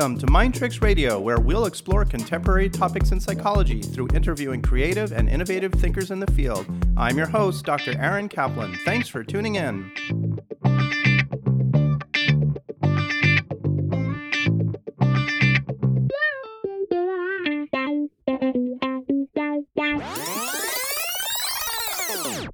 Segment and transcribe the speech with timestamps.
[0.00, 5.12] Welcome to Mind Tricks Radio, where we'll explore contemporary topics in psychology through interviewing creative
[5.12, 6.64] and innovative thinkers in the field.
[6.96, 7.94] I'm your host, Dr.
[7.98, 8.78] Aaron Kaplan.
[8.86, 9.92] Thanks for tuning in.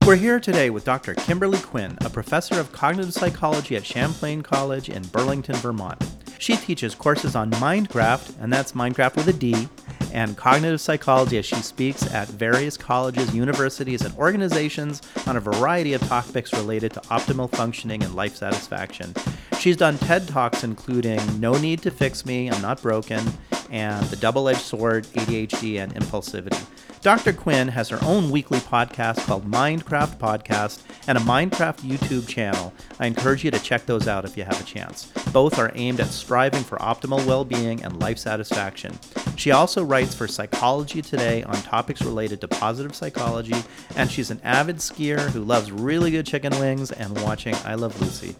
[0.05, 1.15] We're here today with Dr.
[1.15, 6.16] Kimberly Quinn, a professor of cognitive psychology at Champlain College in Burlington, Vermont.
[6.39, 9.69] She teaches courses on Mindcraft, and that's Minecraft with a D,
[10.13, 15.93] and cognitive psychology as she speaks at various colleges, universities, and organizations on a variety
[15.93, 19.15] of topics related to optimal functioning and life satisfaction.
[19.59, 23.25] She's done TED Talks including No Need to Fix Me, I'm Not Broken,
[23.71, 26.65] and The Double Edged Sword, ADHD, and Impulsivity.
[27.07, 27.33] Dr.
[27.33, 32.73] Quinn has her own weekly podcast called Mindcraft Podcast and a Mindcraft YouTube channel.
[32.99, 35.13] I encourage you to check those out if you have a chance.
[35.33, 38.99] Both are aimed at striving for optimal well being and life satisfaction.
[39.37, 43.63] She also writes for Psychology Today on topics related to positive psychology,
[43.95, 48.01] and she's an avid skier who loves really good chicken wings and watching I Love
[48.01, 48.35] Lucy.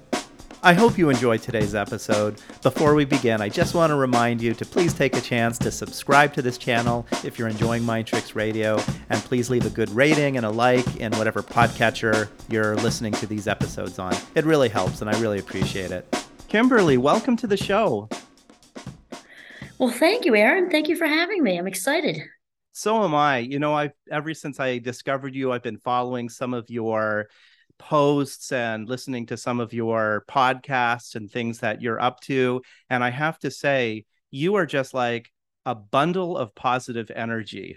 [0.67, 2.43] I hope you enjoyed today's episode.
[2.61, 5.71] Before we begin, I just want to remind you to please take a chance to
[5.71, 9.89] subscribe to this channel if you're enjoying Mind Tricks Radio, and please leave a good
[9.91, 14.13] rating and a like in whatever podcatcher you're listening to these episodes on.
[14.35, 16.27] It really helps, and I really appreciate it.
[16.49, 18.09] Kimberly, welcome to the show.
[19.79, 20.69] Well, thank you, Aaron.
[20.69, 21.61] Thank you for having me.
[21.61, 22.21] I'm excited.
[22.73, 23.39] So am I.
[23.39, 27.29] You know, I've ever since I discovered you, I've been following some of your
[27.79, 32.63] posts and listening to some of your podcasts and things that you're up to.
[32.91, 35.31] And I have to say, you are just like
[35.65, 37.77] a bundle of positive energy.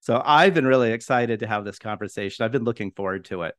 [0.00, 2.44] So I've been really excited to have this conversation.
[2.44, 3.54] I've been looking forward to it.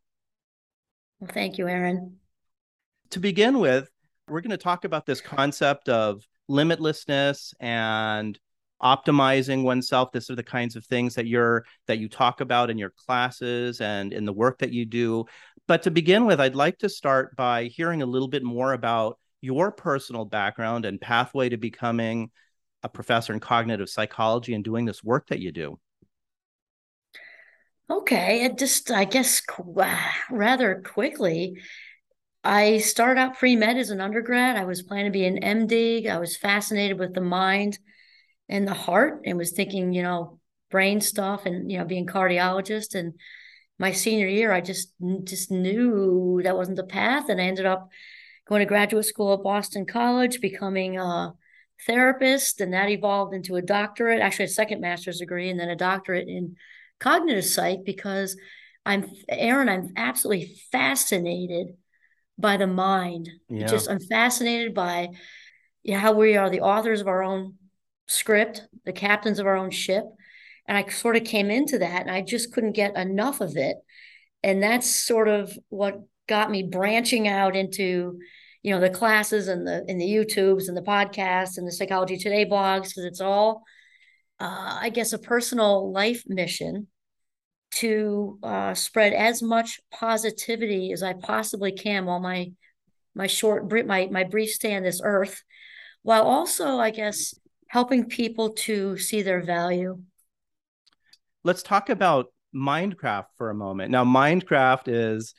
[1.20, 2.18] Well, thank you, Aaron.
[3.12, 3.90] To begin with,
[4.28, 8.40] we're going to talk about this concept of limitlessness and
[8.82, 12.78] optimizing oneself this are the kinds of things that you're that you talk about in
[12.78, 15.26] your classes and in the work that you do
[15.68, 19.18] but to begin with i'd like to start by hearing a little bit more about
[19.42, 22.30] your personal background and pathway to becoming
[22.84, 25.78] a professor in cognitive psychology and doing this work that you do
[27.90, 29.42] okay it just i guess
[30.30, 31.56] rather quickly
[32.42, 34.56] I started out pre med as an undergrad.
[34.56, 36.08] I was planning to be an MD.
[36.08, 37.78] I was fascinated with the mind
[38.50, 40.40] and the heart and was thinking, you know,
[40.72, 42.96] brain stuff and, you know, being cardiologist.
[42.96, 43.14] And
[43.78, 44.94] my senior year, I just,
[45.24, 47.30] just knew that wasn't the path.
[47.30, 47.90] And I ended up
[48.48, 51.34] going to graduate school at Boston College, becoming a
[51.86, 52.60] therapist.
[52.60, 56.28] And that evolved into a doctorate, actually a second master's degree, and then a doctorate
[56.28, 56.56] in
[57.00, 58.36] cognitive psych because
[58.86, 61.76] I'm, Aaron, I'm absolutely fascinated
[62.38, 63.30] by the mind.
[63.48, 63.68] Yeah.
[63.68, 65.10] Just, I'm fascinated by
[65.84, 67.56] you know, how we are the authors of our own
[68.10, 70.04] script, the captains of our own ship.
[70.68, 73.78] And I sort of came into that and I just couldn't get enough of it.
[74.44, 78.20] And that's sort of what got me branching out into,
[78.62, 82.18] you know, the classes and the and the YouTubes and the podcasts and the Psychology
[82.18, 83.64] Today blogs, because it's all
[84.40, 86.88] uh, I guess a personal life mission
[87.72, 92.52] to uh, spread as much positivity as I possibly can while my
[93.16, 95.44] my short my my brief stay on this earth,
[96.04, 97.34] while also I guess
[97.70, 100.02] helping people to see their value.
[101.44, 103.92] Let's talk about Mindcraft for a moment.
[103.92, 105.34] Now, Mindcraft is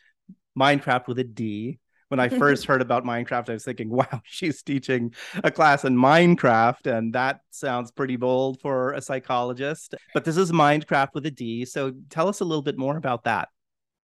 [0.59, 1.79] Minecraft with a D.
[2.09, 5.97] When I first heard about Minecraft, I was thinking, wow, she's teaching a class in
[5.97, 9.97] Minecraft, and that sounds pretty bold for a psychologist.
[10.15, 11.65] But this is Minecraft with a D.
[11.65, 13.49] So tell us a little bit more about that.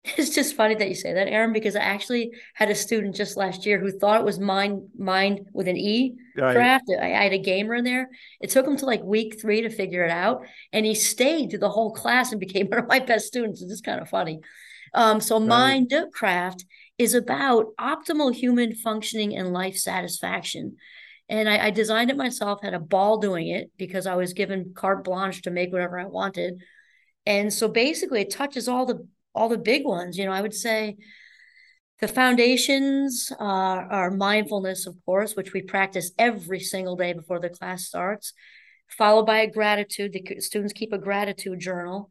[0.17, 3.37] It's just funny that you say that, Aaron, because I actually had a student just
[3.37, 6.55] last year who thought it was mind mind with an E right.
[6.55, 6.85] craft.
[6.91, 8.09] I, I, had a gamer in there.
[8.41, 11.59] It took him to like week three to figure it out, and he stayed through
[11.61, 13.61] the whole class and became one of my best students.
[13.61, 14.41] It's just kind of funny.
[14.95, 15.85] Um, so right.
[15.91, 16.63] Mindcraft
[16.99, 20.77] is about optimal human functioning and life satisfaction.
[21.29, 24.73] And I, I designed it myself, had a ball doing it because I was given
[24.75, 26.63] carte blanche to make whatever I wanted.
[27.27, 30.17] And so basically, it touches all the all the big ones.
[30.19, 30.97] You know, I would say
[32.01, 37.51] the foundations uh, are mindfulness, of course, which we practice every single day before the
[37.51, 38.33] class starts,
[38.89, 40.13] followed by a gratitude.
[40.13, 42.11] The students keep a gratitude journal.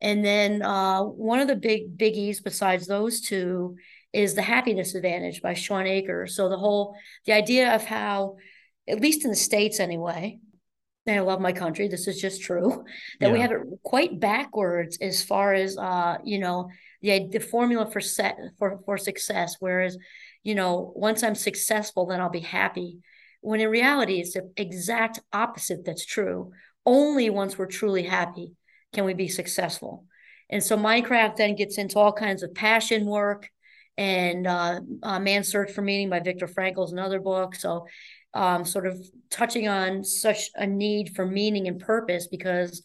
[0.00, 3.76] And then uh, one of the big biggies besides those two
[4.12, 6.26] is the happiness advantage by Shawn Achor.
[6.26, 6.94] So the whole
[7.26, 8.36] the idea of how,
[8.86, 10.38] at least in the states anyway,
[11.06, 11.88] I love my country.
[11.88, 12.84] This is just true
[13.20, 13.32] that yeah.
[13.32, 16.70] we have it quite backwards as far as uh, you know
[17.02, 19.56] the the formula for set for for success.
[19.60, 19.98] Whereas,
[20.42, 22.98] you know, once I'm successful, then I'll be happy.
[23.40, 26.52] when in reality, it's the exact opposite that's true.
[26.86, 28.52] Only once we're truly happy
[28.92, 30.06] can we be successful.
[30.50, 33.50] And so Mindcraft then gets into all kinds of passion work
[33.96, 37.54] and uh, uh, Man's Search for Meaning by Viktor Frankl is another book.
[37.54, 37.86] So
[38.34, 39.00] um, sort of
[39.30, 42.82] touching on such a need for meaning and purpose because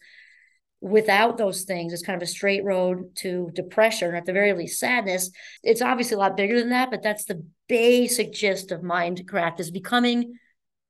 [0.80, 4.52] without those things it's kind of a straight road to depression or at the very
[4.52, 5.30] least sadness.
[5.62, 9.70] It's obviously a lot bigger than that but that's the basic gist of mindcraft is
[9.70, 10.34] becoming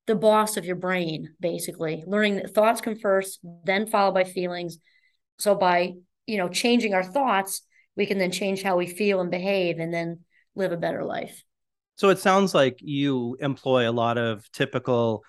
[0.07, 2.05] the boss of your brain basically.
[2.07, 4.79] Learning that thoughts come first then followed by feelings.
[5.39, 5.95] So by
[6.27, 7.62] you know changing our thoughts
[7.97, 10.21] we can then change how we feel and behave and then
[10.55, 11.43] live a better life
[12.00, 15.23] so it sounds like you employ a lot of typical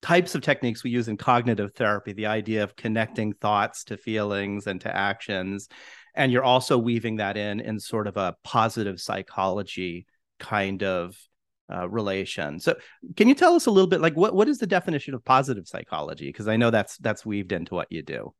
[0.00, 4.66] types of techniques we use in cognitive therapy, the idea of connecting thoughts to feelings
[4.66, 5.68] and to actions.
[6.14, 10.06] And you're also weaving that in in sort of a positive psychology
[10.40, 11.18] kind of
[11.70, 12.60] uh, relation.
[12.60, 12.76] So,
[13.14, 15.68] can you tell us a little bit, like what what is the definition of positive
[15.68, 16.28] psychology?
[16.30, 18.32] Because I know that's that's weaved into what you do.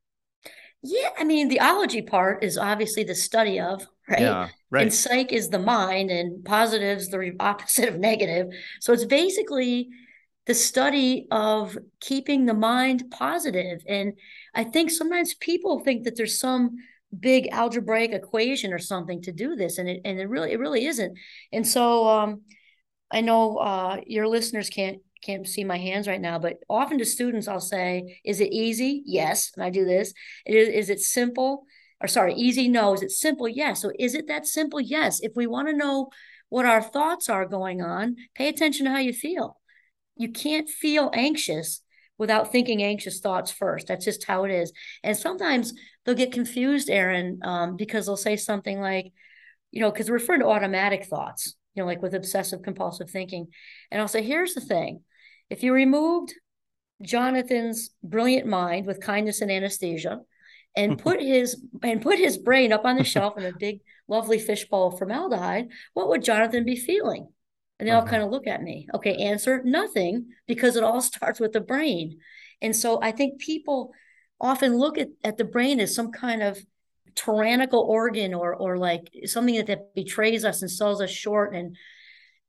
[0.85, 4.21] Yeah, I mean, the ology part is obviously the study of, right?
[4.21, 4.83] Yeah, right.
[4.83, 8.47] And psych is the mind, and positive is the opposite of negative.
[8.81, 9.89] So it's basically
[10.45, 13.81] the study of keeping the mind positive.
[13.87, 14.13] And
[14.53, 16.75] I think sometimes people think that there's some
[17.19, 20.85] big algebraic equation or something to do this, and it and it really it really
[20.85, 21.17] isn't.
[21.51, 22.41] And so um,
[23.11, 27.05] I know uh, your listeners can't can't see my hands right now, but often to
[27.05, 29.01] students, I'll say, is it easy?
[29.05, 29.51] Yes.
[29.55, 30.13] And I do this.
[30.45, 31.65] Is, is it simple?
[32.01, 32.67] Or sorry, easy?
[32.67, 32.93] No.
[32.93, 33.47] Is it simple?
[33.47, 33.81] Yes.
[33.81, 34.79] So is it that simple?
[34.79, 35.21] Yes.
[35.21, 36.09] If we want to know
[36.49, 39.59] what our thoughts are going on, pay attention to how you feel.
[40.15, 41.81] You can't feel anxious
[42.17, 43.87] without thinking anxious thoughts first.
[43.87, 44.71] That's just how it is.
[45.03, 45.73] And sometimes
[46.05, 49.11] they'll get confused, Aaron, um, because they'll say something like,
[49.71, 53.47] you know, because we're referring to automatic thoughts, you know, like with obsessive compulsive thinking.
[53.91, 55.01] And I'll say, here's the thing
[55.49, 56.33] if you removed
[57.01, 60.21] Jonathan's brilliant mind with kindness and anesthesia
[60.75, 64.39] and put his and put his brain up on the shelf in a big lovely
[64.39, 67.27] fishbowl of formaldehyde, what would Jonathan be feeling?
[67.79, 68.09] And they all uh-huh.
[68.09, 68.87] kind of look at me.
[68.93, 72.19] Okay, answer nothing because it all starts with the brain.
[72.61, 73.91] And so I think people
[74.39, 76.57] often look at, at the brain as some kind of
[77.15, 81.77] tyrannical organ or or like something that, that betrays us and sells us short and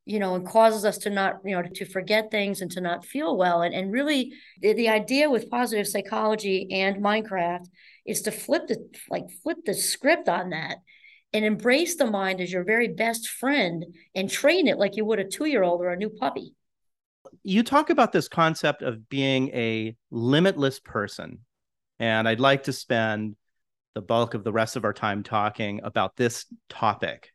[0.06, 3.04] you know, and causes us to not, you know, to forget things and to not
[3.04, 3.62] feel well.
[3.62, 4.32] And, and really,
[4.62, 7.66] the, the idea with positive psychology and Mindcraft
[8.06, 8.78] is to flip the
[9.10, 10.76] like flip the script on that
[11.32, 15.18] and embrace the mind as your very best friend and train it like you would
[15.18, 16.54] a two year old or a new puppy.
[17.42, 21.40] You talk about this concept of being a limitless person.
[21.98, 23.34] And I'd like to spend
[23.94, 27.32] the bulk of the rest of our time talking about this topic.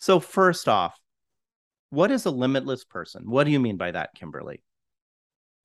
[0.00, 0.98] So, first off,
[1.94, 3.22] what is a limitless person?
[3.30, 4.62] What do you mean by that, Kimberly?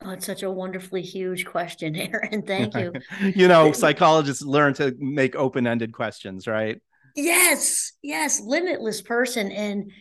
[0.03, 2.43] Oh, it's such a wonderfully huge question, Aaron.
[2.43, 2.93] Thank you.
[3.35, 6.81] you know, psychologists learn to make open ended questions, right?
[7.15, 9.51] Yes, yes, limitless person.
[9.51, 9.91] And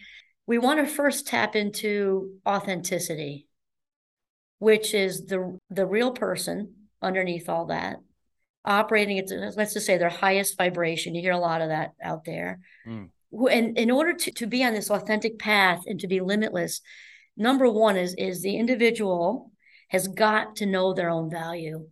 [0.47, 3.49] we want to first tap into authenticity,
[4.59, 7.97] which is the the real person underneath all that,
[8.65, 11.15] operating at let's just say their highest vibration.
[11.15, 12.61] You hear a lot of that out there.
[12.87, 16.81] Mm and in order to, to be on this authentic path and to be limitless
[17.37, 19.53] number one is is the individual
[19.89, 21.89] has got to know their own value.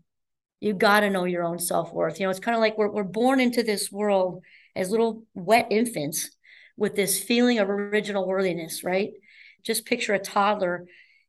[0.60, 2.18] You got to know your own self-worth.
[2.18, 4.42] You know it's kind of like we're, we're born into this world
[4.74, 6.30] as little wet infants
[6.76, 9.10] with this feeling of original worthiness right?
[9.62, 10.86] Just picture a toddler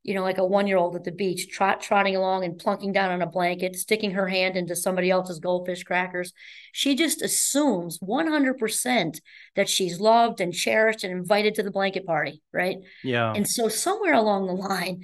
[0.07, 2.93] you know, like a one year old at the beach, trot, trotting along and plunking
[2.93, 6.31] down on a blanket, sticking her hand into somebody else's goldfish crackers.
[6.71, 9.19] She just assumes 100%
[9.57, 12.77] that she's loved and cherished and invited to the blanket party, right?
[13.03, 13.33] Yeah.
[13.35, 15.01] And so somewhere along the line,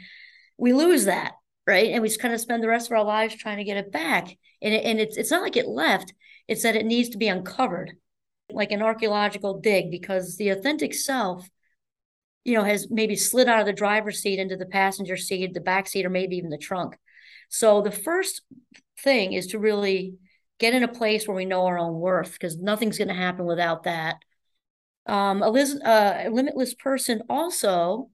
[0.57, 1.33] we lose that,
[1.67, 1.91] right?
[1.91, 3.91] And we just kind of spend the rest of our lives trying to get it
[3.91, 4.37] back.
[4.61, 6.13] And, it, and it's, it's not like it left,
[6.47, 7.91] it's that it needs to be uncovered,
[8.49, 11.49] like an archaeological dig, because the authentic self
[12.43, 15.61] you know, has maybe slid out of the driver's seat into the passenger seat, the
[15.61, 16.97] back seat, or maybe even the trunk.
[17.49, 18.41] So the first
[18.99, 20.15] thing is to really
[20.59, 23.45] get in a place where we know our own worth, because nothing's going to happen
[23.45, 24.17] without that.
[25.05, 28.09] Um, a, uh, a limitless person also,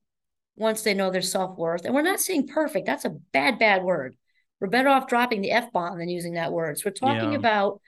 [0.55, 3.83] once they know their self worth, and we're not saying perfect, that's a bad, bad
[3.83, 4.15] word.
[4.59, 6.77] We're better off dropping the F bomb than using that word.
[6.77, 7.37] So we're talking yeah.
[7.37, 7.81] about,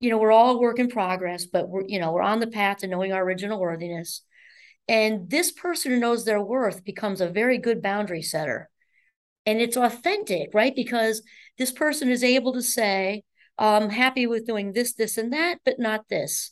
[0.00, 2.78] you know, we're all work in progress, but we're, you know, we're on the path
[2.78, 4.22] to knowing our original worthiness.
[4.88, 8.68] And this person who knows their worth becomes a very good boundary setter.
[9.46, 10.74] And it's authentic, right?
[10.74, 11.22] Because
[11.58, 13.22] this person is able to say,
[13.58, 16.50] I'm happy with doing this, this, and that, but not this.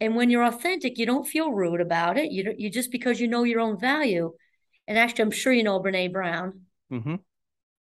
[0.00, 2.30] And when you're authentic, you don't feel rude about it.
[2.30, 4.32] You, you just because you know your own value.
[4.86, 6.62] And actually, I'm sure you know Brene Brown.
[6.92, 7.14] Mm-hmm.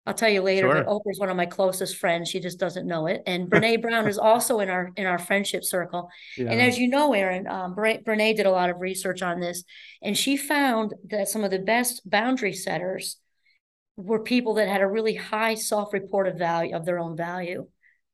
[0.07, 0.85] I'll tell you later, Sure.
[0.85, 2.29] but Oprah's one of my closest friends.
[2.31, 3.23] She just doesn't know it.
[3.27, 6.09] And Brene Brown is also in our in our friendship circle.
[6.37, 6.51] Yeah.
[6.51, 9.65] And as you know, Aaron, um, Brene did a lot of research on this,
[10.03, 13.17] and she found that some of the best boundary setters
[13.97, 17.67] were people that had a really high self-reported value of their own value,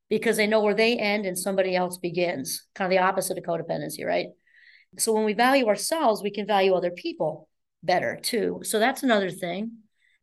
[0.09, 2.65] because they know where they end and somebody else begins.
[2.75, 4.29] Kind of the opposite of codependency, right?
[4.99, 7.49] So when we value ourselves, we can value other people
[7.83, 8.61] better too.
[8.63, 9.79] So that's another thing.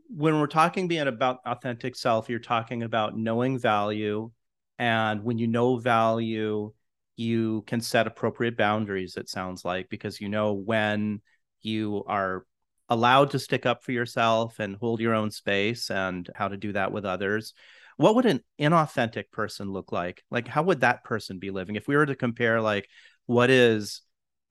[0.09, 4.31] When we're talking being about authentic self, you're talking about knowing value.
[4.79, 6.73] And when you know value,
[7.15, 11.21] you can set appropriate boundaries, it sounds like, because you know when
[11.61, 12.45] you are
[12.89, 16.73] allowed to stick up for yourself and hold your own space and how to do
[16.73, 17.53] that with others.
[17.97, 20.23] What would an inauthentic person look like?
[20.31, 21.75] Like, how would that person be living?
[21.75, 22.87] If we were to compare, like,
[23.25, 24.01] what is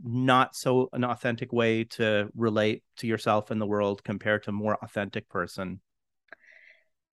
[0.03, 4.77] not so an authentic way to relate to yourself in the world compared to more
[4.83, 5.81] authentic person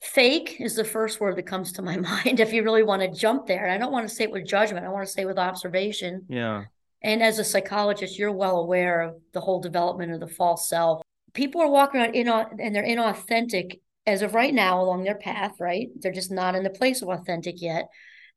[0.02, 3.20] Fake is the first word that comes to my mind if you really want to
[3.20, 3.66] jump there.
[3.66, 6.26] And I don't want to say it with judgment, I want to say with observation.
[6.30, 6.66] yeah
[7.02, 11.02] And as a psychologist, you're well aware of the whole development of the false self.
[11.34, 15.60] People are walking around in and they're inauthentic as of right now along their path,
[15.60, 15.88] right?
[16.00, 17.88] They're just not in the place of authentic yet.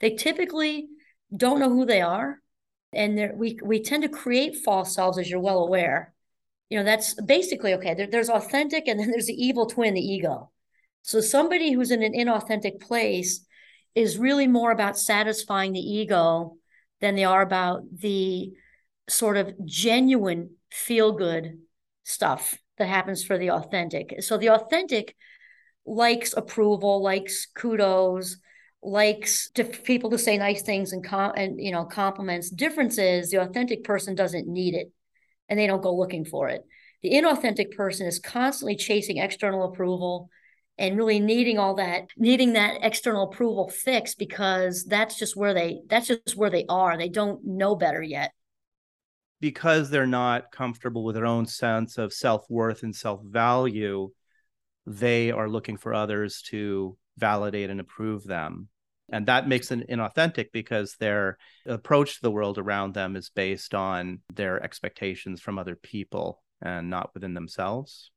[0.00, 0.86] They typically
[1.36, 2.40] don't know who they are.
[2.92, 6.14] And we we tend to create false selves, as you're well aware.
[6.70, 7.94] You know, that's basically okay.
[7.94, 10.50] There, there's authentic, and then there's the evil twin, the ego.
[11.02, 13.46] So somebody who's in an inauthentic place
[13.94, 16.56] is really more about satisfying the ego
[17.00, 18.52] than they are about the
[19.08, 21.58] sort of genuine feel good
[22.04, 24.22] stuff that happens for the authentic.
[24.22, 25.16] So the authentic
[25.86, 28.36] likes approval, likes kudos,
[28.82, 32.50] likes to people to say nice things and com- and you know compliments.
[32.50, 34.92] Difference is the authentic person doesn't need it
[35.48, 36.64] and they don't go looking for it.
[37.02, 40.30] The inauthentic person is constantly chasing external approval
[40.78, 45.80] and really needing all that needing that external approval fixed because that's just where they
[45.88, 48.32] that's just where they are they don't know better yet
[49.40, 54.10] because they're not comfortable with their own sense of self-worth and self-value
[54.86, 58.68] they are looking for others to validate and approve them
[59.10, 63.74] and that makes it inauthentic because their approach to the world around them is based
[63.74, 68.10] on their expectations from other people and not within themselves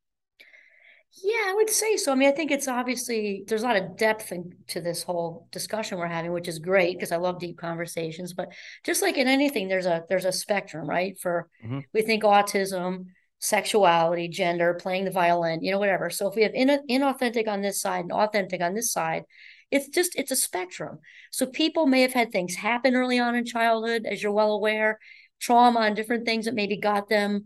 [1.22, 2.12] yeah, I would say so.
[2.12, 5.98] I mean, I think it's obviously there's a lot of depth into this whole discussion
[5.98, 8.34] we're having, which is great because I love deep conversations.
[8.34, 8.54] But
[8.86, 11.20] just like in anything, there's a there's a spectrum, right?
[11.20, 11.80] For mm-hmm.
[11.94, 13.08] we think autism,
[13.42, 16.10] sexuality, gender, playing the violin, you know, whatever.
[16.10, 19.24] So if we have in, inauthentic on this side and authentic on this side,
[19.72, 21.00] it's just it's a spectrum.
[21.32, 25.00] So people may have had things happen early on in childhood, as you're well aware,
[25.40, 27.46] trauma and different things that maybe got them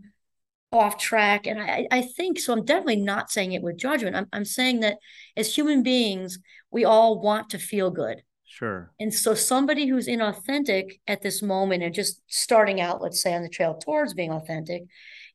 [0.71, 1.47] off track.
[1.47, 2.51] And I, I think so.
[2.51, 4.15] I'm definitely not saying it with judgment.
[4.15, 4.97] I'm, I'm saying that
[5.37, 6.39] as human beings,
[6.71, 8.21] we all want to feel good.
[8.43, 8.91] Sure.
[8.99, 13.43] And so somebody who's inauthentic at this moment and just starting out, let's say on
[13.43, 14.83] the trail towards being authentic,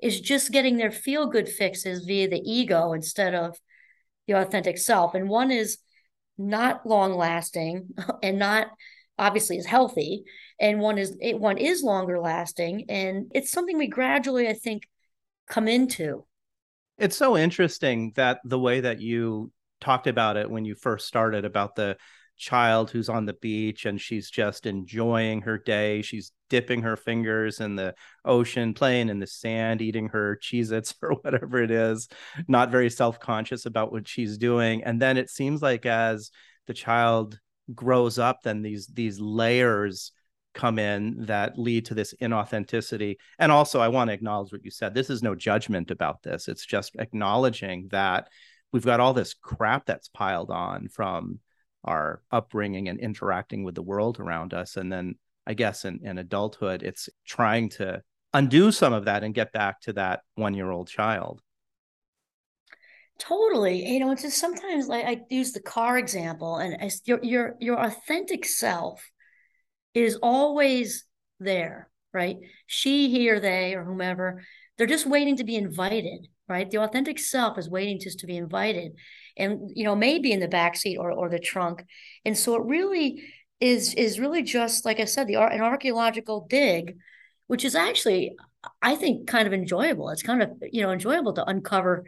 [0.02, 3.58] is just getting their feel good fixes via the ego instead of
[4.26, 5.14] the authentic self.
[5.14, 5.78] And one is
[6.38, 7.88] not long lasting
[8.22, 8.68] and not
[9.18, 10.24] obviously is healthy
[10.58, 14.84] and one is one is longer lasting and it's something we gradually i think
[15.50, 16.24] come into.
[16.96, 21.44] It's so interesting that the way that you talked about it when you first started
[21.44, 21.96] about the
[22.40, 26.02] child who's on the beach and she's just enjoying her day.
[26.02, 27.94] She's dipping her fingers in the
[28.24, 32.08] ocean, playing in the sand, eating her Cheez Its or whatever it is,
[32.48, 34.82] not very self conscious about what she's doing.
[34.82, 36.30] And then it seems like as
[36.66, 37.38] the child
[37.74, 40.12] grows up, then these these layers
[40.52, 43.16] come in that lead to this inauthenticity.
[43.38, 44.94] And also, I want to acknowledge what you said.
[44.94, 46.48] This is no judgment about this.
[46.48, 48.28] It's just acknowledging that
[48.72, 51.38] we've got all this crap that's piled on from
[51.84, 54.76] our upbringing and interacting with the world around us.
[54.76, 55.14] And then
[55.46, 59.80] I guess in, in adulthood, it's trying to undo some of that and get back
[59.82, 61.40] to that one year old child.
[63.18, 63.86] Totally.
[63.86, 67.78] You know, it's just sometimes like I use the car example and your your your
[67.78, 69.10] authentic self
[69.92, 71.04] is always
[71.38, 72.36] there, right?
[72.66, 74.42] She, he, or they, or whomever,
[74.78, 76.70] they're just waiting to be invited, right?
[76.70, 78.92] The authentic self is waiting just to be invited,
[79.36, 81.84] and you know, maybe in the back seat or or the trunk.
[82.24, 83.24] And so it really
[83.60, 86.96] is is really just like I said, the an archaeological dig,
[87.46, 88.36] which is actually,
[88.82, 90.10] I think, kind of enjoyable.
[90.10, 92.04] It's kind of you know enjoyable to uncover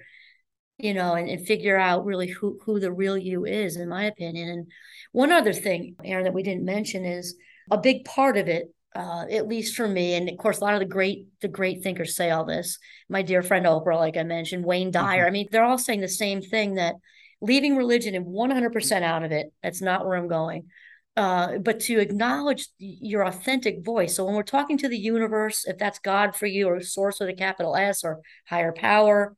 [0.79, 4.05] you know, and, and figure out really who who the real you is, in my
[4.05, 4.49] opinion.
[4.49, 4.67] And
[5.13, 7.37] one other thing, Aaron, that we didn't mention is
[7.71, 10.75] a big part of it uh, at least for me, and of course, a lot
[10.75, 12.79] of the great the great thinkers say all this.
[13.09, 15.21] My dear friend Oprah, like I mentioned, Wayne Dyer.
[15.21, 15.27] Mm-hmm.
[15.27, 16.97] I mean, they're all saying the same thing that
[17.41, 19.53] leaving religion and 100% out of it.
[19.63, 20.69] That's not where I'm going.
[21.17, 24.17] Uh, but to acknowledge your authentic voice.
[24.17, 27.29] So when we're talking to the universe, if that's God for you or source with
[27.29, 29.37] a capital S or higher power,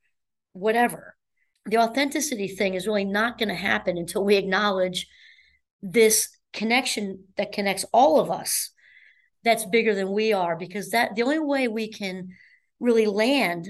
[0.52, 1.16] whatever,
[1.66, 5.08] the authenticity thing is really not going to happen until we acknowledge
[5.82, 8.70] this connection that connects all of us
[9.44, 12.28] that's bigger than we are because that the only way we can
[12.80, 13.68] really land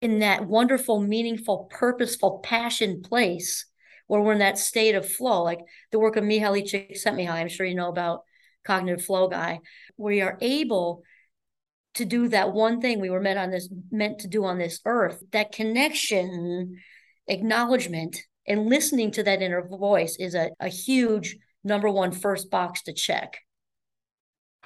[0.00, 3.66] in that wonderful meaningful purposeful passion place
[4.06, 5.60] where we're in that state of flow like
[5.90, 8.22] the work of mihaly csikszentmihalyi i'm sure you know about
[8.64, 9.58] cognitive flow guy
[9.96, 11.02] we are able
[11.94, 14.80] to do that one thing we were meant on this meant to do on this
[14.84, 16.76] earth that connection
[17.26, 22.82] acknowledgement and listening to that inner voice is a, a huge number one first box
[22.82, 23.38] to check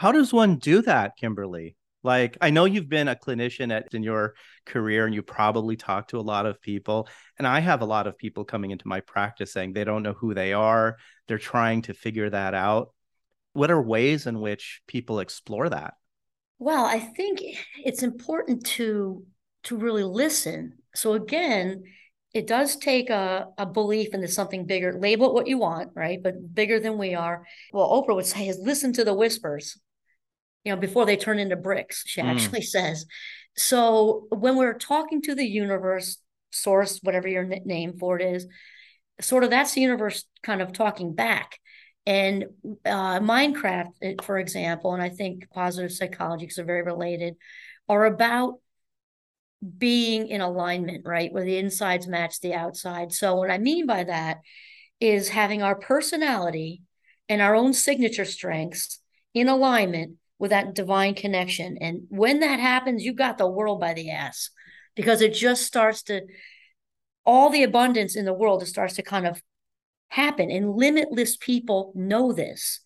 [0.03, 4.03] how does one do that kimberly like i know you've been a clinician at in
[4.03, 4.35] your
[4.67, 7.07] career and you probably talk to a lot of people
[7.39, 10.15] and i have a lot of people coming into my practice saying they don't know
[10.15, 10.97] who they are
[11.29, 12.89] they're trying to figure that out
[13.53, 15.95] what are ways in which people explore that
[16.59, 17.39] well i think
[17.85, 19.25] it's important to
[19.63, 21.85] to really listen so again
[22.35, 24.99] it does take a, a belief into something bigger.
[24.99, 26.19] Label it what you want, right?
[26.23, 27.45] But bigger than we are.
[27.75, 29.79] Well, Oprah would say is listen to the whispers,
[30.65, 32.25] you know, before they turn into bricks, she mm.
[32.25, 33.07] actually says.
[33.57, 36.19] So when we're talking to the universe,
[36.51, 38.47] source, whatever your name for it is,
[39.21, 41.59] sort of that's the universe kind of talking back.
[42.05, 42.47] And
[42.85, 47.37] uh, Mindcraft, for example, and I think positive psychology, because they're very related,
[47.89, 48.55] are about
[49.79, 51.33] being in alignment, right?
[51.33, 53.13] Where the insides match the outside.
[53.13, 54.39] So, what I mean by that
[54.99, 56.83] is having our personality
[57.29, 59.01] and our own signature strengths
[59.35, 61.79] in alignment with that divine connection.
[61.81, 64.51] And when that happens, you've got the world by the ass
[64.97, 66.23] because it just starts to,
[67.25, 69.41] all the abundance in the world, it starts to kind of
[70.09, 70.51] happen.
[70.51, 72.81] And limitless people know this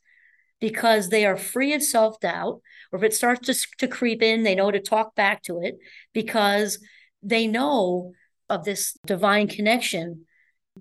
[0.60, 2.60] because they are free of self doubt
[2.92, 5.78] or if it starts to, to creep in, they know to talk back to it
[6.12, 6.78] because
[7.22, 8.12] they know
[8.50, 10.26] of this divine connection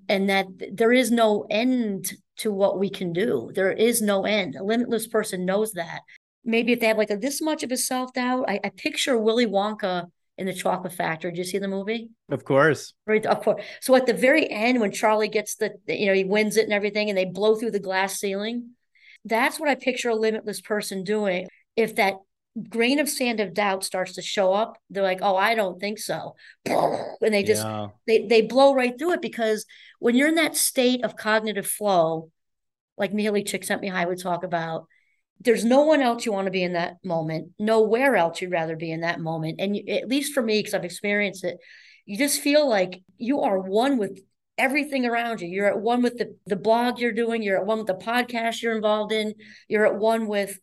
[0.09, 3.49] and that there is no end to what we can do.
[3.55, 4.57] There is no end.
[4.57, 6.01] A limitless person knows that.
[6.45, 9.17] Maybe if they have like a, this much of a self doubt, I, I picture
[9.17, 10.05] Willy Wonka
[10.37, 11.31] in the Chocolate Factory.
[11.31, 12.09] Did you see the movie?
[12.29, 12.93] Of course.
[13.07, 13.25] Right.
[13.25, 13.63] Of course.
[13.81, 16.73] So at the very end, when Charlie gets the, you know, he wins it and
[16.73, 18.71] everything, and they blow through the glass ceiling,
[19.23, 22.15] that's what I picture a limitless person doing if that
[22.69, 25.99] grain of sand of doubt starts to show up, they're like, "Oh, I don't think
[25.99, 27.87] so," and they just yeah.
[28.07, 29.65] they they blow right through it because
[29.99, 32.31] when you're in that state of cognitive flow,
[32.97, 34.87] like Mihaly high would talk about,
[35.39, 38.75] there's no one else you want to be in that moment, nowhere else you'd rather
[38.75, 41.57] be in that moment, and at least for me, because I've experienced it,
[42.05, 44.19] you just feel like you are one with
[44.57, 45.49] everything around you.
[45.49, 47.41] You're at one with the the blog you're doing.
[47.41, 49.33] You're at one with the podcast you're involved in.
[49.67, 50.59] You're at one with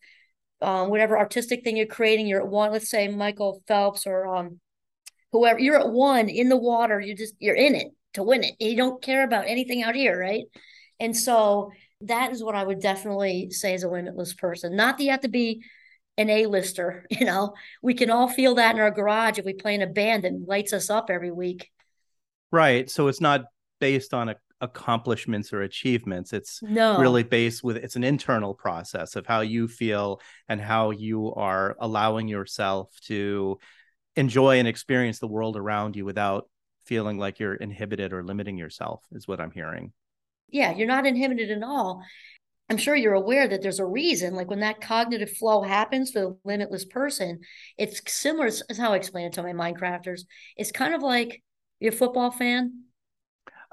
[0.63, 4.61] um, whatever artistic thing you're creating, you're at one, let's say Michael Phelps or um,
[5.33, 8.55] whoever, you're at one in the water, you just, you're in it to win it.
[8.61, 10.45] You don't care about anything out here, right?
[11.01, 11.73] And so
[12.07, 14.77] that is what I would definitely say as a limitless person.
[14.77, 15.65] Not that you have to be
[16.19, 19.75] an A-lister, you know, we can all feel that in our garage if we play
[19.75, 21.71] in a band that lights us up every week.
[22.51, 22.91] Right.
[22.91, 23.45] So it's not
[23.81, 26.97] based on a accomplishments or achievements it's no.
[26.99, 31.77] really based with it's an internal process of how you feel and how you are
[31.81, 33.59] allowing yourself to
[34.15, 36.49] enjoy and experience the world around you without
[36.85, 39.93] feeling like you're inhibited or limiting yourself is what i'm hearing
[40.49, 42.03] yeah you're not inhibited at all
[42.71, 46.21] i'm sure you're aware that there's a reason like when that cognitive flow happens for
[46.21, 47.41] the limitless person
[47.79, 50.23] it's similar as how i explain it to my Mindcrafters.
[50.57, 51.43] it's kind of like
[51.81, 52.85] you're a football fan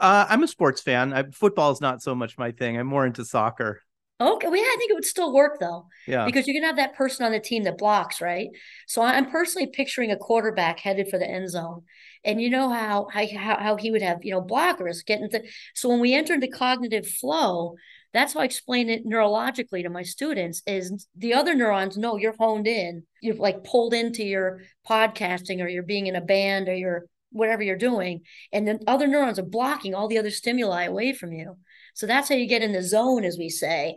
[0.01, 1.11] uh, I'm a sports fan.
[1.11, 2.77] I, football is not so much my thing.
[2.77, 3.81] I'm more into soccer.
[4.21, 5.87] Okay, well, yeah, I think it would still work though.
[6.05, 8.49] Yeah, because you can have that person on the team that blocks, right?
[8.85, 11.83] So I'm personally picturing a quarterback headed for the end zone,
[12.25, 15.47] and you know how how how he would have you know blockers getting the.
[15.73, 17.75] So when we enter into cognitive flow,
[18.13, 20.63] that's how I explain it neurologically to my students.
[20.67, 25.69] Is the other neurons know you're honed in, you're like pulled into your podcasting, or
[25.69, 29.43] you're being in a band, or you're whatever you're doing and then other neurons are
[29.43, 31.55] blocking all the other stimuli away from you
[31.93, 33.95] so that's how you get in the zone as we say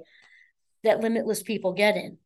[0.85, 2.19] that limitless people get in.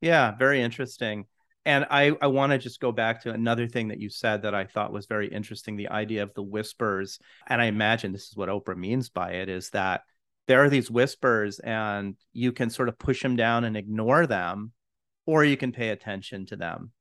[0.00, 1.26] Yeah very interesting.
[1.66, 4.54] And i i want to just go back to another thing that you said that
[4.54, 7.18] i thought was very interesting the idea of the whispers.
[7.46, 10.02] And i imagine this is what oprah means by it is that
[10.46, 14.72] there are these whispers and you can sort of push them down and ignore them
[15.26, 16.92] or you can pay attention to them.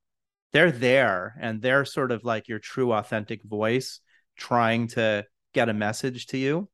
[0.53, 3.99] They're there and they're sort of like your true authentic voice
[4.37, 6.69] trying to get a message to you.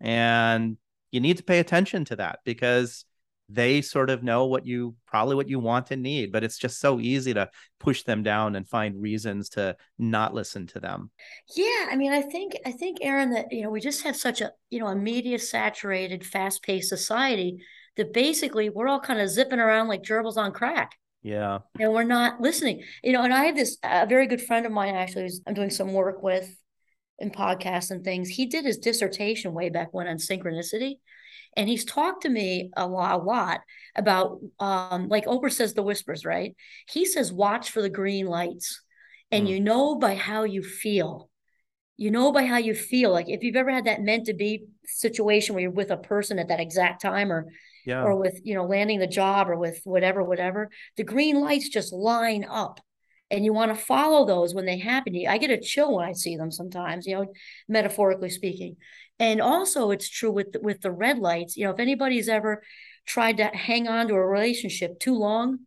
[0.00, 0.76] And
[1.10, 3.04] you need to pay attention to that because
[3.48, 6.80] they sort of know what you probably what you want and need but it's just
[6.80, 11.10] so easy to push them down and find reasons to not listen to them.
[11.54, 14.40] Yeah i mean i think i think aaron that you know we just have such
[14.40, 17.58] a you know a media saturated fast paced society
[17.96, 20.96] that basically we're all kind of zipping around like gerbils on crack.
[21.22, 21.60] Yeah.
[21.78, 22.82] And we're not listening.
[23.02, 25.70] You know and i have this a very good friend of mine actually i'm doing
[25.70, 26.54] some work with
[27.18, 28.28] in podcasts and things.
[28.28, 30.96] He did his dissertation way back when on synchronicity
[31.56, 33.60] and he's talked to me a lot, a lot
[33.94, 36.54] about um, like Oprah says the whispers, right?
[36.88, 38.82] He says watch for the green lights,
[39.30, 39.50] and mm.
[39.50, 41.30] you know by how you feel.
[41.96, 43.12] You know by how you feel.
[43.12, 46.38] Like if you've ever had that meant to be situation where you're with a person
[46.38, 47.46] at that exact time, or
[47.86, 48.02] yeah.
[48.02, 51.92] or with you know landing the job, or with whatever, whatever, the green lights just
[51.92, 52.80] line up
[53.34, 55.14] and you want to follow those when they happen.
[55.28, 57.32] I get a chill when I see them sometimes, you know,
[57.68, 58.76] metaphorically speaking.
[59.18, 61.56] And also, it's true with with the red lights.
[61.56, 62.62] You know, if anybody's ever
[63.06, 65.60] tried to hang on to a relationship too long,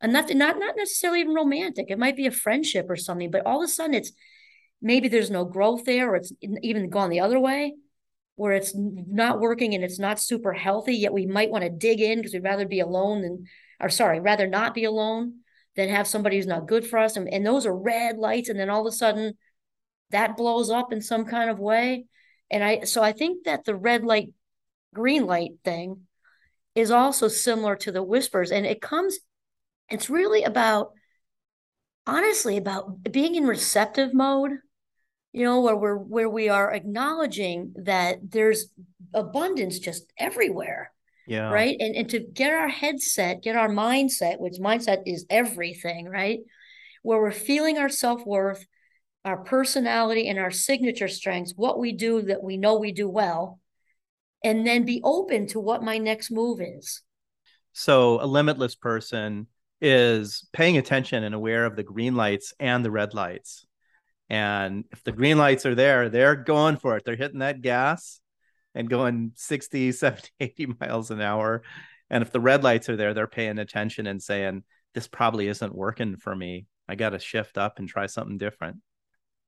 [0.00, 3.44] and not not not necessarily even romantic, it might be a friendship or something, but
[3.46, 4.12] all of a sudden it's
[4.80, 7.74] maybe there's no growth there, or it's even gone the other way,
[8.36, 10.94] where it's not working and it's not super healthy.
[10.94, 13.44] Yet we might want to dig in because we'd rather be alone than,
[13.80, 15.40] or sorry, rather not be alone
[15.76, 17.16] than have somebody who's not good for us.
[17.16, 19.34] And, and those are red lights, and then all of a sudden
[20.10, 22.06] that blows up in some kind of way
[22.50, 24.30] and I so I think that the red light,
[24.94, 26.02] green light thing
[26.74, 28.50] is also similar to the whispers.
[28.50, 29.18] And it comes,
[29.88, 30.92] it's really about
[32.06, 34.52] honestly about being in receptive mode,
[35.32, 38.66] you know, where we're where we are acknowledging that there's
[39.12, 40.92] abundance just everywhere.
[41.26, 41.50] Yeah.
[41.50, 41.76] Right.
[41.80, 46.40] And and to get our headset, get our mindset, which mindset is everything, right?
[47.02, 48.64] Where we're feeling our self-worth,
[49.24, 53.58] our personality and our signature strengths, what we do that we know we do well,
[54.44, 57.02] and then be open to what my next move is.
[57.72, 59.48] So, a limitless person
[59.80, 63.66] is paying attention and aware of the green lights and the red lights.
[64.30, 67.04] And if the green lights are there, they're going for it.
[67.04, 68.20] They're hitting that gas
[68.76, 71.62] and going 60, 70, 80 miles an hour.
[72.10, 74.62] And if the red lights are there, they're paying attention and saying,
[74.94, 76.66] this probably isn't working for me.
[76.88, 78.76] I got to shift up and try something different.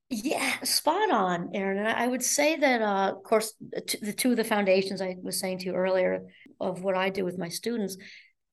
[0.09, 1.77] Yeah, spot on, Aaron.
[1.77, 5.39] And I would say that, uh, of course, the two of the foundations I was
[5.39, 6.21] saying to you earlier
[6.59, 7.95] of what I do with my students,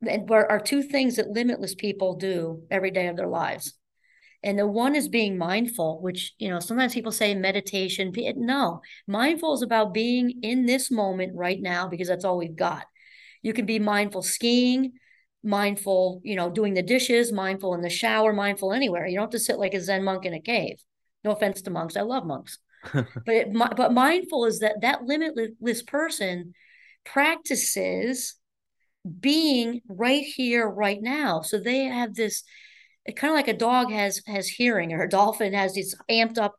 [0.07, 3.73] and are two things that limitless people do every day of their lives.
[4.47, 8.13] And the one is being mindful, which, you know, sometimes people say meditation.
[8.37, 12.87] No, mindful is about being in this moment right now because that's all we've got.
[13.43, 14.93] You can be mindful skiing,
[15.43, 19.09] mindful, you know, doing the dishes, mindful in the shower, mindful anywhere.
[19.09, 20.77] You don't have to sit like a Zen monk in a cave.
[21.25, 22.59] No offense to monks, I love monks.
[22.95, 26.55] but it, but mindful is that that limitless person
[27.05, 28.37] practices
[29.19, 31.41] being right here, right now.
[31.41, 32.45] So they have this
[33.15, 36.55] kind of like a dog has has hearing, or a dolphin has this amped up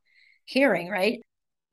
[0.46, 1.20] hearing, right?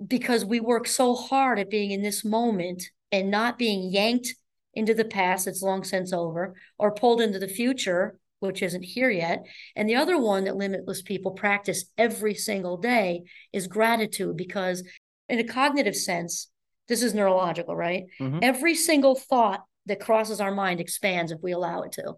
[0.04, 2.82] Because we work so hard at being in this moment
[3.12, 4.34] and not being yanked
[4.72, 9.10] into the past that's long since over or pulled into the future which isn't here
[9.10, 9.44] yet.
[9.74, 14.87] And the other one that limitless people practice every single day is gratitude, because
[15.28, 16.50] in a cognitive sense,
[16.87, 18.04] this is neurological, right?
[18.20, 18.40] Mm-hmm.
[18.42, 22.14] Every single thought that crosses our mind expands if we allow it to.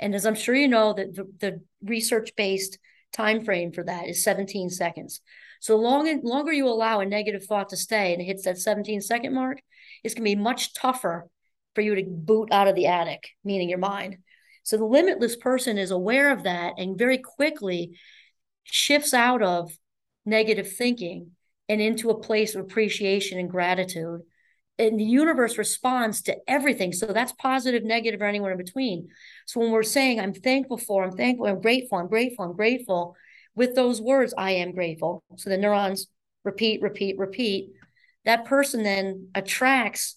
[0.00, 2.78] And as I'm sure you know, that the, the research-based
[3.12, 5.20] time frame for that is 17 seconds.
[5.60, 9.00] So long longer you allow a negative thought to stay and it hits that 17
[9.02, 9.60] second mark,
[10.02, 11.28] it's gonna be much tougher
[11.74, 14.16] for you to boot out of the attic, meaning your mind.
[14.62, 17.98] So the limitless person is aware of that and very quickly
[18.64, 19.72] shifts out of
[20.24, 21.32] negative thinking
[21.68, 24.22] and into a place of appreciation and gratitude.
[24.80, 26.92] And the universe responds to everything.
[26.92, 29.08] So that's positive, negative, or anywhere in between.
[29.46, 33.16] So when we're saying, I'm thankful for, I'm thankful, I'm grateful, I'm grateful, I'm grateful,
[33.54, 35.22] with those words, I am grateful.
[35.36, 36.06] So the neurons
[36.44, 37.72] repeat, repeat, repeat.
[38.24, 40.16] That person then attracts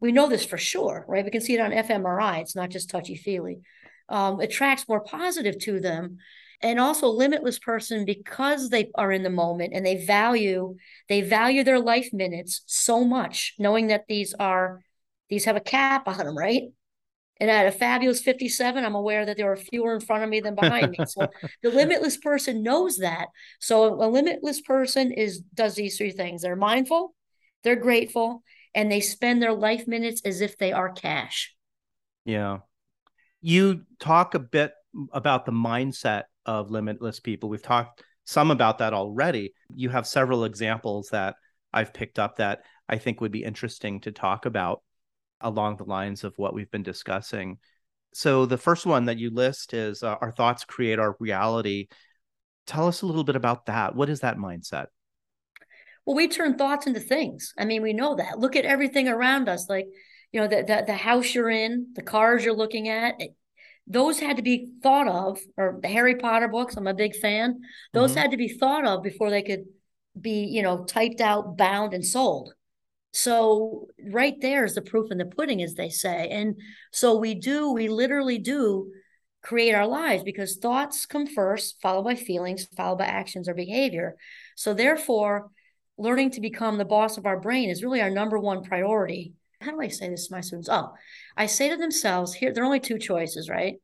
[0.00, 1.24] we know this for sure, right?
[1.24, 2.42] We can see it on fMRI.
[2.42, 3.60] It's not just touchy feely.
[4.10, 6.18] Um, attracts more positive to them.
[6.64, 10.76] And also limitless person because they are in the moment and they value
[11.10, 14.80] they value their life minutes so much, knowing that these are
[15.28, 16.62] these have a cap on them, right?
[17.38, 20.40] And at a fabulous 57, I'm aware that there are fewer in front of me
[20.40, 21.04] than behind me.
[21.06, 21.28] So
[21.62, 23.26] the limitless person knows that.
[23.60, 26.40] So a limitless person is does these three things.
[26.40, 27.14] They're mindful,
[27.62, 28.42] they're grateful,
[28.74, 31.54] and they spend their life minutes as if they are cash.
[32.24, 32.60] Yeah.
[33.42, 34.72] You talk a bit
[35.12, 37.48] about the mindset of limitless people.
[37.48, 39.54] We've talked some about that already.
[39.74, 41.36] You have several examples that
[41.72, 44.82] I've picked up that I think would be interesting to talk about
[45.40, 47.58] along the lines of what we've been discussing.
[48.12, 51.88] So, the first one that you list is uh, our thoughts create our reality.
[52.66, 53.94] Tell us a little bit about that.
[53.94, 54.86] What is that mindset?
[56.06, 57.52] Well, we turn thoughts into things.
[57.58, 58.38] I mean, we know that.
[58.38, 59.68] Look at everything around us.
[59.68, 59.86] Like,
[60.32, 63.14] you know, the, the, the house you're in, the cars you're looking at,
[63.86, 67.60] those had to be thought of, or the Harry Potter books, I'm a big fan.
[67.92, 68.20] Those mm-hmm.
[68.20, 69.64] had to be thought of before they could
[70.18, 72.54] be, you know, typed out, bound, and sold.
[73.12, 76.28] So right there is the proof in the pudding, as they say.
[76.30, 76.60] And
[76.92, 78.90] so we do, we literally do
[79.42, 84.16] create our lives because thoughts come first, followed by feelings, followed by actions or behavior.
[84.56, 85.50] So therefore,
[85.98, 89.34] learning to become the boss of our brain is really our number one priority.
[89.64, 90.68] How do I say this to my students?
[90.70, 90.92] Oh,
[91.36, 93.74] I say to themselves, here, there are only two choices, right?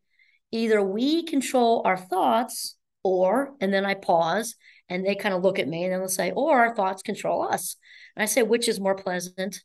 [0.52, 4.56] Either we control our thoughts, or, and then I pause
[4.88, 7.42] and they kind of look at me and then they'll say, or our thoughts control
[7.42, 7.76] us.
[8.14, 9.62] And I say, which is more pleasant?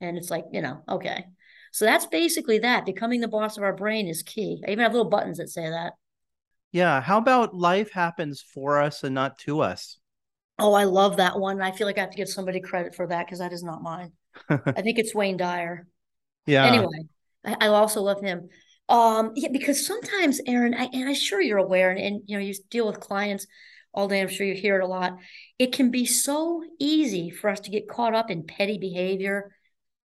[0.00, 1.24] And it's like, you know, okay.
[1.72, 2.84] So that's basically that.
[2.84, 4.62] Becoming the boss of our brain is key.
[4.66, 5.94] I even have little buttons that say that.
[6.72, 7.00] Yeah.
[7.00, 9.98] How about life happens for us and not to us?
[10.58, 11.60] Oh, I love that one.
[11.60, 13.82] I feel like I have to give somebody credit for that because that is not
[13.82, 14.12] mine.
[14.48, 15.86] I think it's Wayne Dyer.
[16.46, 16.66] Yeah.
[16.66, 17.06] Anyway,
[17.44, 18.48] I, I also love him.
[18.88, 22.44] Um, yeah, because sometimes, Aaron, I, and I'm sure you're aware, and, and you know,
[22.44, 23.46] you deal with clients
[23.92, 24.20] all day.
[24.20, 25.18] I'm sure you hear it a lot.
[25.58, 29.52] It can be so easy for us to get caught up in petty behavior.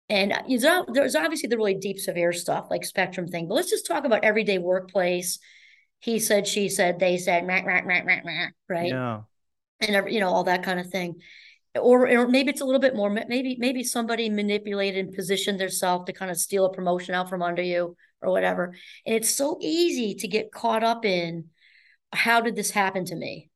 [0.08, 3.70] And you know, there's obviously the really deep, severe stuff like spectrum thing, but let's
[3.70, 5.38] just talk about everyday workplace.
[6.00, 8.88] He said, she said, they said, rah, rah, rah, right?
[8.88, 9.20] Yeah.
[9.82, 11.20] And you know all that kind of thing,
[11.74, 13.10] or, or maybe it's a little bit more.
[13.10, 17.42] Maybe maybe somebody manipulated and positioned themselves to kind of steal a promotion out from
[17.42, 18.74] under you or whatever.
[19.06, 21.46] And it's so easy to get caught up in
[22.12, 23.50] how did this happen to me?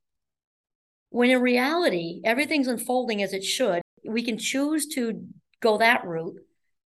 [1.11, 3.83] When in reality, everything's unfolding as it should.
[4.05, 5.27] We can choose to
[5.61, 6.41] go that route.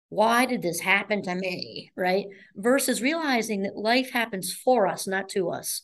[0.08, 1.92] Why did this happen to me?
[1.96, 2.26] Right?
[2.54, 5.82] Versus realizing that life happens for us, not to us.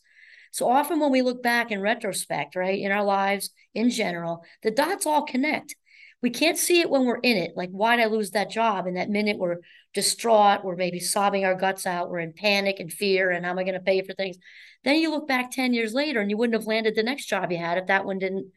[0.52, 4.70] So often when we look back in retrospect, right, in our lives in general, the
[4.70, 5.76] dots all connect.
[6.20, 7.52] We can't see it when we're in it.
[7.54, 8.86] Like, why did I lose that job?
[8.86, 9.58] In that minute, we're
[9.94, 10.64] distraught.
[10.64, 12.10] We're maybe sobbing our guts out.
[12.10, 13.30] We're in panic and fear.
[13.30, 14.36] And how am I going to pay for things?
[14.84, 17.52] Then you look back 10 years later and you wouldn't have landed the next job
[17.52, 18.50] you had if that one didn't.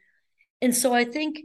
[0.61, 1.39] And so I think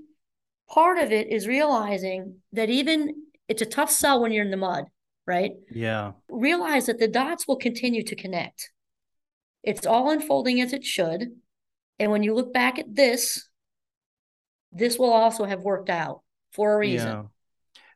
[0.69, 3.15] part of it is realizing that even
[3.49, 4.87] it's a tough sell when you're in the mud,
[5.27, 5.53] right?
[5.71, 6.13] Yeah.
[6.29, 8.71] Realize that the dots will continue to connect.
[9.67, 11.33] It's all unfolding as it should.
[11.99, 13.49] And when you look back at this,
[14.73, 17.09] this will also have worked out for a reason.
[17.09, 17.23] Yeah.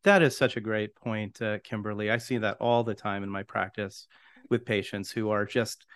[0.02, 2.10] That is such a great point, uh, Kimberly.
[2.10, 4.06] I see that all the time in my practice
[4.48, 5.86] with patients who are just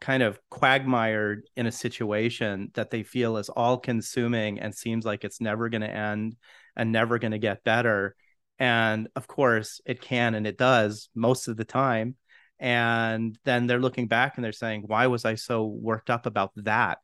[0.00, 5.24] kind of quagmired in a situation that they feel is all consuming and seems like
[5.24, 6.36] it's never going to end
[6.76, 8.14] and never going to get better.
[8.58, 12.16] And of course, it can and it does most of the time.
[12.58, 16.52] And then they're looking back and they're saying, why was I so worked up about
[16.56, 16.98] that?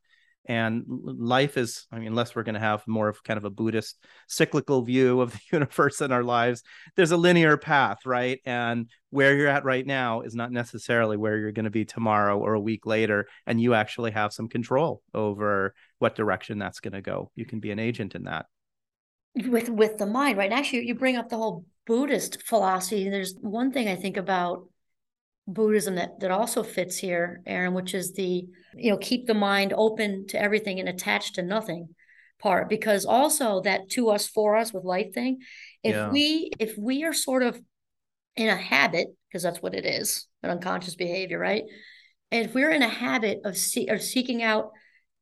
[0.47, 3.51] and life is i mean unless we're going to have more of kind of a
[3.51, 6.63] buddhist cyclical view of the universe in our lives
[6.97, 8.41] there's a linear path right?
[8.45, 12.39] And where you're at right now is not necessarily where you're going to be tomorrow
[12.39, 16.95] or a week later and you actually have some control over what direction that's going
[16.95, 17.31] to go.
[17.37, 18.47] You can be an agent in that.
[19.37, 20.53] With with the mind right?
[20.53, 24.67] Actually you bring up the whole buddhist philosophy there's one thing i think about
[25.47, 29.73] Buddhism that that also fits here, Aaron, which is the you know keep the mind
[29.77, 31.89] open to everything and attached to nothing
[32.41, 32.69] part.
[32.69, 35.41] Because also that to us for us with life thing
[35.83, 36.11] if yeah.
[36.11, 37.61] we if we are sort of
[38.37, 41.65] in a habit because that's what it is an unconscious behavior right?
[42.31, 44.71] And if we're in a habit of, see, of seeking out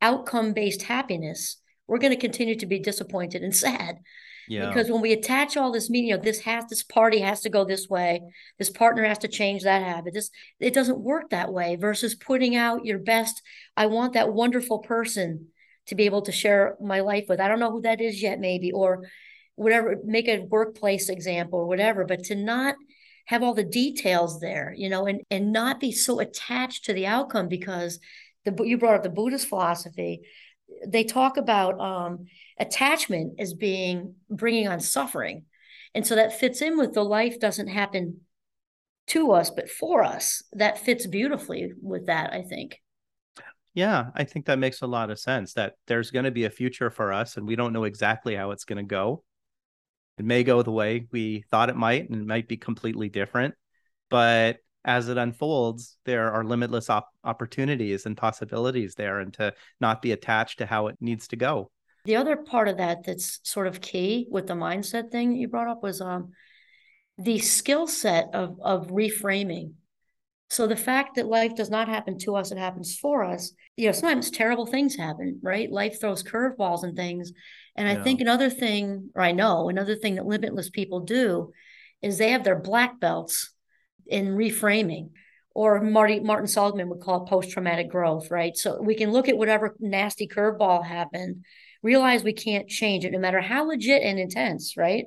[0.01, 3.97] outcome based happiness we're going to continue to be disappointed and sad
[4.49, 4.69] yeah.
[4.69, 7.51] Because when we attach all this meaning, you know, this has this party has to
[7.51, 8.21] go this way,
[8.59, 10.15] this partner has to change that habit.
[10.15, 11.77] This it doesn't work that way.
[11.77, 13.43] Versus putting out your best.
[13.77, 15.49] I want that wonderful person
[15.87, 17.41] to be able to share my life with.
[17.41, 19.05] I don't know who that is yet, maybe, or
[19.55, 19.97] whatever.
[20.05, 22.77] Make a workplace example or whatever, but to not
[23.27, 27.07] have all the details there, you know, and and not be so attached to the
[27.07, 27.99] outcome because
[28.45, 30.23] the you brought up the Buddhist philosophy.
[30.87, 32.27] They talk about um,
[32.59, 35.45] attachment as being bringing on suffering.
[35.95, 38.21] And so that fits in with the life doesn't happen
[39.09, 40.43] to us, but for us.
[40.53, 42.81] That fits beautifully with that, I think.
[43.75, 46.51] Yeah, I think that makes a lot of sense that there's going to be a
[46.51, 49.25] future for us and we don't know exactly how it's going to go.
[50.19, 53.55] It may go the way we thought it might and it might be completely different.
[54.11, 60.03] But as it unfolds, there are limitless op- opportunities and possibilities there, and to not
[60.03, 61.71] be attached to how it needs to go
[62.05, 65.49] The other part of that that's sort of key with the mindset thing that you
[65.49, 66.33] brought up was um,
[67.19, 69.75] the skill set of, of reframing.
[70.51, 73.53] So the fact that life does not happen to us, it happens for us.
[73.77, 75.71] You know, sometimes terrible things happen, right?
[75.71, 77.33] Life throws curveballs and things.
[77.75, 77.99] And yeah.
[77.99, 81.53] I think another thing, or I know another thing that limitless people do
[82.03, 83.55] is they have their black belts
[84.07, 85.11] in reframing
[85.55, 88.57] or Marty Martin Seligman would call it post-traumatic growth, right?
[88.57, 91.45] So we can look at whatever nasty curveball happened,
[91.83, 95.05] realize we can't change it, no matter how legit and intense, right?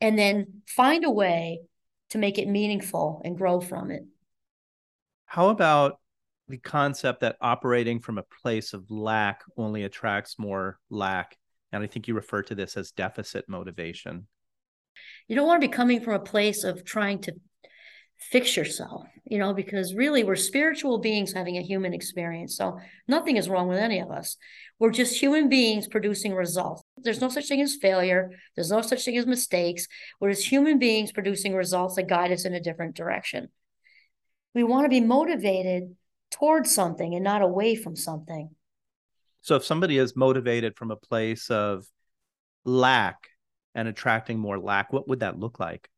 [0.00, 1.60] And then find a way
[2.10, 4.04] to make it meaningful and grow from it.
[5.26, 5.98] How about
[6.48, 11.36] the concept that operating from a place of lack only attracts more lack?
[11.72, 14.26] And I think you refer to this as deficit motivation.
[15.28, 17.34] You don't want to be coming from a place of trying to
[18.20, 22.56] fix yourself, you know, because really we're spiritual beings having a human experience.
[22.56, 22.78] So
[23.08, 24.36] nothing is wrong with any of us.
[24.78, 26.82] We're just human beings producing results.
[26.98, 29.86] There's no such thing as failure, there's no such thing as mistakes.
[30.20, 33.48] We're just human beings producing results that guide us in a different direction.
[34.54, 35.96] We want to be motivated
[36.30, 38.50] towards something and not away from something.
[39.40, 41.84] So if somebody is motivated from a place of
[42.64, 43.16] lack
[43.74, 45.88] and attracting more lack, what would that look like?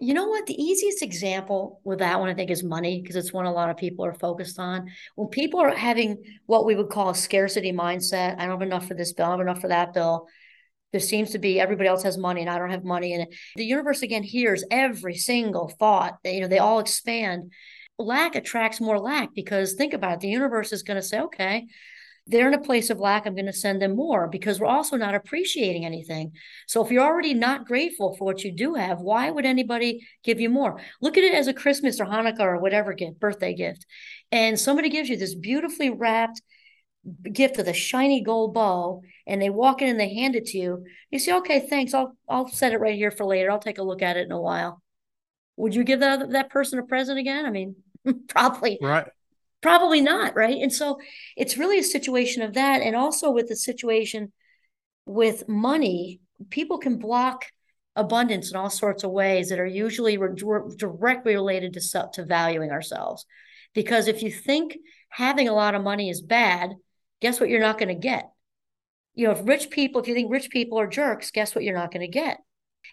[0.00, 0.46] You know what?
[0.46, 3.68] The easiest example with that one, I think, is money, because it's one a lot
[3.68, 4.88] of people are focused on.
[5.16, 8.86] When people are having what we would call a scarcity mindset, I don't have enough
[8.86, 10.28] for this bill, I don't have enough for that bill.
[10.92, 13.12] There seems to be everybody else has money and I don't have money.
[13.12, 16.18] And the universe again hears every single thought.
[16.24, 17.52] You know, they all expand.
[17.98, 20.20] Lack attracts more lack because think about it.
[20.20, 21.66] The universe is going to say, okay,
[22.28, 23.26] they're in a place of lack.
[23.26, 26.32] I'm going to send them more because we're also not appreciating anything.
[26.66, 30.38] So if you're already not grateful for what you do have, why would anybody give
[30.38, 30.78] you more?
[31.00, 33.86] Look at it as a Christmas or Hanukkah or whatever gift, birthday gift.
[34.30, 36.42] And somebody gives you this beautifully wrapped
[37.32, 40.58] gift with a shiny gold bow and they walk in and they hand it to
[40.58, 40.84] you.
[41.10, 41.94] You say, okay, thanks.
[41.94, 43.50] I'll, I'll set it right here for later.
[43.50, 44.82] I'll take a look at it in a while.
[45.56, 47.46] Would you give that, that person a present again?
[47.46, 47.76] I mean,
[48.28, 49.08] probably right
[49.60, 50.58] Probably not, right?
[50.60, 50.98] And so
[51.36, 52.80] it's really a situation of that.
[52.80, 54.32] And also with the situation
[55.04, 57.46] with money, people can block
[57.96, 60.36] abundance in all sorts of ways that are usually re-
[60.76, 63.26] directly related to, to valuing ourselves.
[63.74, 64.76] Because if you think
[65.08, 66.74] having a lot of money is bad,
[67.20, 68.30] guess what you're not going to get?
[69.14, 71.74] You know, if rich people, if you think rich people are jerks, guess what you're
[71.74, 72.38] not going to get?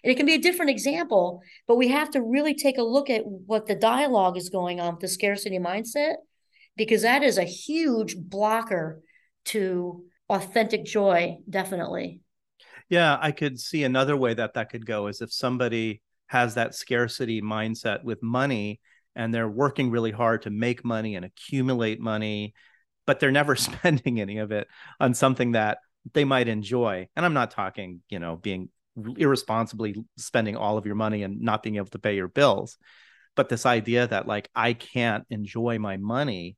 [0.02, 3.08] And it can be a different example, but we have to really take a look
[3.08, 6.16] at what the dialogue is going on with the scarcity mindset
[6.76, 9.02] because that is a huge blocker
[9.46, 12.20] to authentic joy, definitely.
[12.88, 16.74] Yeah, I could see another way that that could go is if somebody has that
[16.74, 18.80] scarcity mindset with money
[19.14, 22.54] and they're working really hard to make money and accumulate money,
[23.06, 24.68] but they're never spending any of it
[25.00, 25.78] on something that
[26.12, 27.08] they might enjoy.
[27.16, 28.68] And I'm not talking, you know, being
[29.16, 32.78] irresponsibly spending all of your money and not being able to pay your bills,
[33.34, 36.56] but this idea that like I can't enjoy my money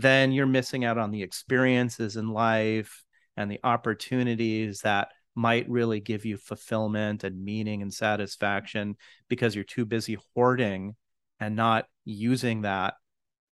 [0.00, 3.04] then you're missing out on the experiences in life
[3.36, 8.96] and the opportunities that might really give you fulfillment and meaning and satisfaction
[9.28, 10.96] because you're too busy hoarding
[11.38, 12.94] and not using that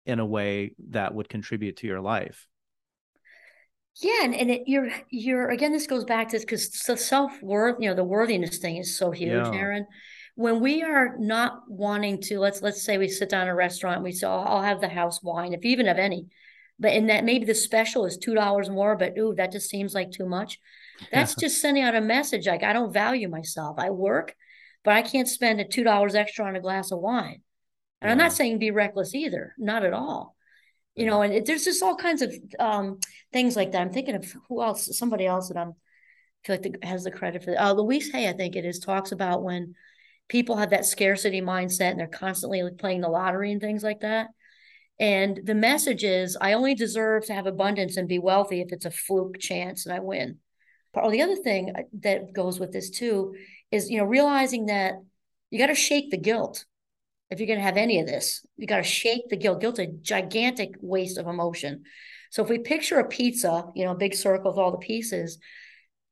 [0.06, 2.48] in a way that would contribute to your life
[4.02, 7.90] yeah and, and it, you're you're again this goes back to because the self-worth you
[7.90, 9.52] know the worthiness thing is so huge yeah.
[9.54, 9.86] aaron
[10.36, 14.04] when we are not wanting to let's let's say we sit down in a restaurant
[14.04, 16.28] we say I'll, I'll have the house wine if you even have any.
[16.78, 19.94] But in that maybe the special is two dollars more but ooh that just seems
[19.94, 20.60] like too much.
[21.12, 23.80] That's just sending out a message like i don't value myself.
[23.80, 24.36] I work
[24.84, 27.42] but i can't spend a two dollars extra on a glass of wine.
[28.02, 28.12] And yeah.
[28.12, 30.36] i'm not saying be reckless either not at all.
[30.96, 33.00] You know and it, there's just all kinds of um,
[33.32, 33.82] things like that.
[33.82, 35.76] I'm thinking of who else somebody else that i'm
[36.46, 37.64] feel like the, has the credit for that.
[37.64, 39.74] Uh, Louise Hay, I think it is, talks about when
[40.28, 44.28] people have that scarcity mindset and they're constantly playing the lottery and things like that.
[45.00, 48.86] And the message is, I only deserve to have abundance and be wealthy if it's
[48.86, 50.38] a fluke chance and I win.
[50.94, 53.36] Or the other thing uh, that goes with this too
[53.72, 54.94] is, you know, realizing that
[55.50, 56.66] you got to shake the guilt.
[57.30, 59.60] If you're going to have any of this, you got to shake the guilt.
[59.60, 61.84] Guilt's a gigantic waste of emotion.
[62.30, 65.40] So if we picture a pizza, you know, a big circle with all the pieces,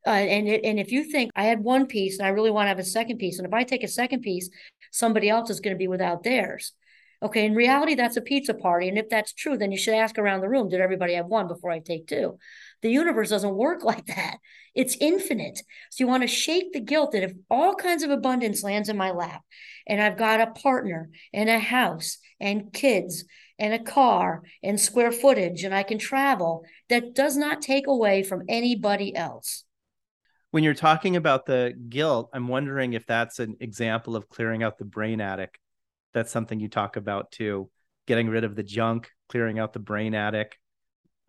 [0.06, 2.66] uh, and it, and if you think I had one piece and I really want
[2.66, 4.49] to have a second piece, and if I take a second piece,
[4.91, 6.74] somebody else is going to be without theirs.
[7.22, 10.18] Okay, in reality, that's a pizza party, and if that's true, then you should ask
[10.18, 12.38] around the room: Did everybody have one before I take two?
[12.82, 14.38] The universe doesn't work like that.
[14.76, 15.60] It's infinite.
[15.91, 18.97] So you want to shake the guilt that if all kinds of abundance lands in
[18.97, 19.41] my lap,
[19.88, 23.24] and I've got a partner and a house and kids
[23.58, 28.24] and a car and square footage, and I can travel, that does not take away
[28.24, 29.64] from anybody else
[30.54, 34.78] when you're talking about the guilt, I'm wondering if that's an example of clearing out
[34.78, 35.60] the brain attic.
[36.14, 37.72] That's something you talk about too,
[38.06, 40.60] getting rid of the junk, clearing out the brain attic.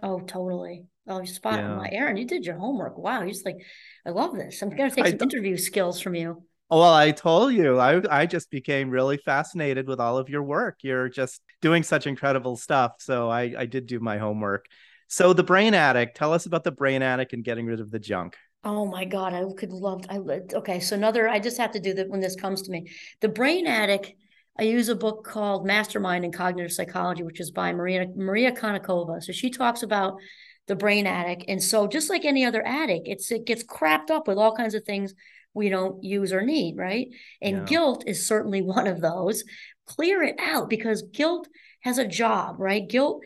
[0.02, 0.84] Oh, totally.
[1.08, 1.72] Oh, you spot yeah.
[1.72, 1.86] on.
[1.86, 2.98] Aaron, you did your homework.
[2.98, 3.20] Wow.
[3.20, 3.56] You're just like,
[4.04, 4.60] I love this.
[4.60, 6.42] I'm going to take some interview skills from you.
[6.68, 10.42] Oh, well, I told you, I, I just became really fascinated with all of your
[10.42, 10.80] work.
[10.82, 12.96] You're just doing such incredible stuff.
[12.98, 14.66] So I, I did do my homework.
[15.08, 17.98] So the brain attic, tell us about the brain attic and getting rid of the
[17.98, 18.36] junk.
[18.64, 20.04] Oh my God, I could love.
[20.08, 20.80] I okay.
[20.80, 22.90] So another, I just have to do that when this comes to me.
[23.20, 24.16] The Brain Attic.
[24.56, 29.20] I use a book called Mastermind in Cognitive Psychology, which is by Maria Maria Konnikova.
[29.20, 30.14] So she talks about
[30.68, 34.28] the brain attic, and so just like any other attic, it's it gets crapped up
[34.28, 35.12] with all kinds of things
[35.54, 37.08] we don't use or need, right?
[37.40, 37.64] And yeah.
[37.64, 39.44] guilt is certainly one of those.
[39.86, 41.48] Clear it out because guilt
[41.80, 42.86] has a job, right?
[42.88, 43.22] Guilt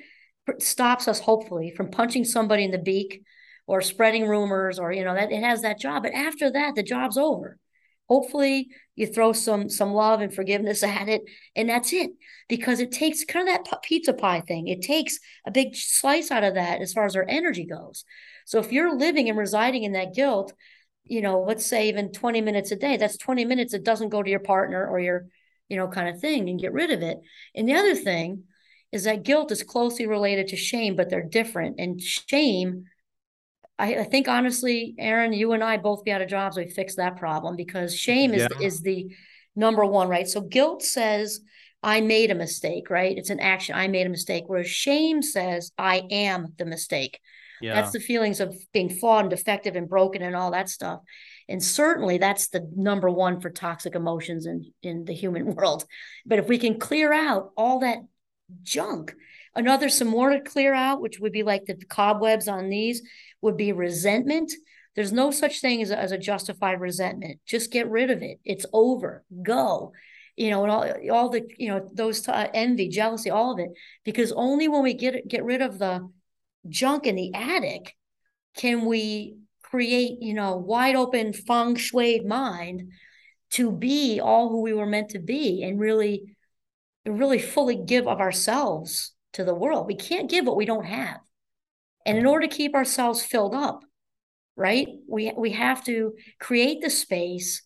[0.59, 3.22] stops us hopefully from punching somebody in the beak
[3.69, 6.03] or spreading rumors or you know that it has that job.
[6.03, 7.59] But after that the job's over.
[8.09, 11.23] Hopefully you throw some some love and forgiveness at it
[11.55, 12.11] and that's it.
[12.49, 14.66] Because it takes kind of that pizza pie thing.
[14.66, 18.05] It takes a big slice out of that as far as our energy goes.
[18.47, 20.53] So if you're living and residing in that guilt
[21.05, 24.23] you know let's say even 20 minutes a day that's 20 minutes that doesn't go
[24.23, 25.27] to your partner or your
[25.69, 27.19] you know kind of thing and get rid of it.
[27.55, 28.45] And the other thing
[28.93, 31.79] is that guilt is closely related to shame but they're different.
[31.79, 32.87] And shame
[33.79, 36.57] I, I, think honestly, Aaron, you and I both be out of jobs.
[36.57, 38.66] We fix that problem because shame is yeah.
[38.66, 39.14] is the
[39.55, 40.29] number one, right?
[40.29, 41.41] So guilt says
[41.83, 43.16] I made a mistake, right?
[43.16, 43.74] It's an action.
[43.74, 44.45] I made a mistake.
[44.47, 47.20] Whereas shame says I am the mistake.
[47.61, 47.74] Yeah.
[47.74, 51.01] That's the feelings of being flawed and defective and broken and all that stuff.
[51.49, 55.85] And certainly that's the number one for toxic emotions in, in the human world.
[56.26, 57.99] But if we can clear out all that
[58.62, 59.14] junk,
[59.55, 63.03] another some more to clear out, which would be like the cobwebs on these,
[63.41, 64.53] would be resentment.
[64.95, 67.41] There's no such thing as a, as a justified resentment.
[67.47, 68.41] Just get rid of it.
[68.45, 69.24] It's over.
[69.43, 69.93] Go.
[70.36, 73.59] You know, and all, all the you know those t- uh, envy, jealousy, all of
[73.59, 73.70] it.
[74.05, 76.09] Because only when we get get rid of the
[76.68, 77.95] junk in the attic
[78.57, 82.91] can we create you know wide open feng shui mind
[83.51, 86.36] to be all who we were meant to be and really
[87.07, 89.86] really fully give of ourselves to the world.
[89.86, 91.18] We can't give what we don't have.
[92.07, 93.85] And in order to keep ourselves filled up,
[94.57, 97.63] right, we, we have to create the space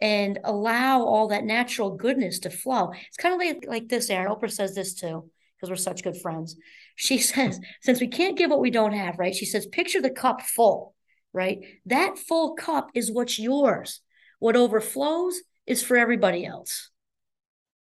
[0.00, 2.90] and allow all that natural goodness to flow.
[3.06, 4.32] It's kind of like, like this, Aaron.
[4.32, 6.56] Oprah says this too, because we're such good friends.
[6.96, 9.34] She says, since we can't give what we don't have, right?
[9.34, 10.94] She says, picture the cup full,
[11.32, 11.58] right?
[11.86, 14.00] That full cup is what's yours.
[14.40, 16.90] What overflows is for everybody else.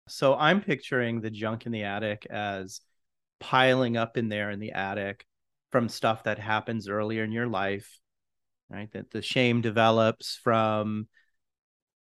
[0.08, 2.80] So I'm picturing the junk in the attic as
[3.38, 5.24] piling up in there in the attic
[5.70, 7.98] from stuff that happens earlier in your life,
[8.70, 8.90] right?
[8.92, 11.08] That the shame develops from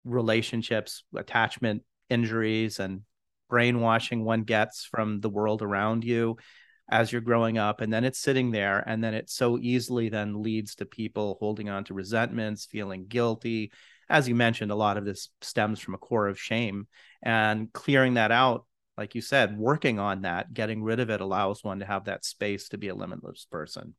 [0.04, 3.02] relationships, attachment injuries, and
[3.48, 6.36] brainwashing one gets from the world around you
[6.90, 7.80] as you're growing up.
[7.80, 11.68] And then it's sitting there, and then it so easily then leads to people holding
[11.68, 13.70] on to resentments, feeling guilty.
[14.08, 16.88] As you mentioned, a lot of this stems from a core of shame,
[17.22, 18.66] and clearing that out
[19.02, 22.24] like you said, working on that, getting rid of it allows one to have that
[22.24, 23.94] space to be a limitless person.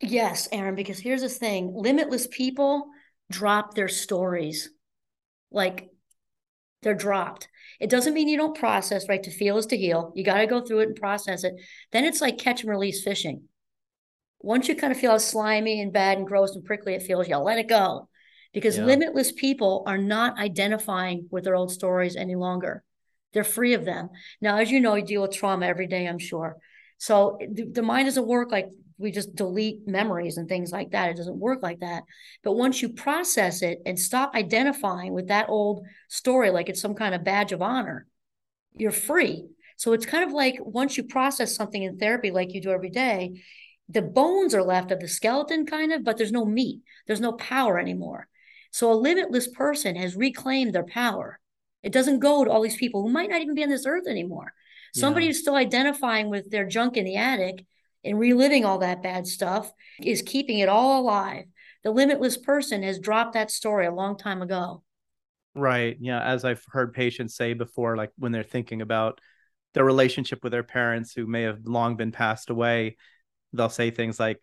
[0.00, 2.88] Yes, Aaron, because here's the thing limitless people
[3.30, 4.68] drop their stories.
[5.52, 5.90] Like
[6.82, 7.46] they're dropped.
[7.78, 9.22] It doesn't mean you don't process, right?
[9.22, 10.12] To feel is to heal.
[10.16, 11.54] You got to go through it and process it.
[11.92, 13.44] Then it's like catch and release fishing.
[14.40, 17.28] Once you kind of feel how slimy and bad and gross and prickly it feels,
[17.28, 18.08] you let it go
[18.52, 18.86] because yeah.
[18.86, 22.82] limitless people are not identifying with their old stories any longer.
[23.34, 24.10] They're free of them.
[24.40, 26.56] Now, as you know, you deal with trauma every day, I'm sure.
[26.98, 31.10] So the, the mind doesn't work like we just delete memories and things like that.
[31.10, 32.04] It doesn't work like that.
[32.42, 36.94] But once you process it and stop identifying with that old story like it's some
[36.94, 38.06] kind of badge of honor,
[38.76, 39.44] you're free.
[39.76, 42.90] So it's kind of like once you process something in therapy, like you do every
[42.90, 43.42] day,
[43.88, 47.32] the bones are left of the skeleton, kind of, but there's no meat, there's no
[47.32, 48.28] power anymore.
[48.70, 51.38] So a limitless person has reclaimed their power.
[51.84, 54.06] It doesn't go to all these people who might not even be on this earth
[54.08, 54.54] anymore.
[54.94, 55.30] Somebody yeah.
[55.30, 57.66] who's still identifying with their junk in the attic
[58.04, 61.44] and reliving all that bad stuff is keeping it all alive.
[61.82, 64.82] The limitless person has dropped that story a long time ago.
[65.54, 65.96] Right.
[66.00, 66.22] Yeah.
[66.22, 69.20] As I've heard patients say before, like when they're thinking about
[69.74, 72.96] their relationship with their parents who may have long been passed away,
[73.52, 74.40] they'll say things like,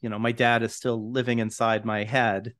[0.00, 2.54] you know, my dad is still living inside my head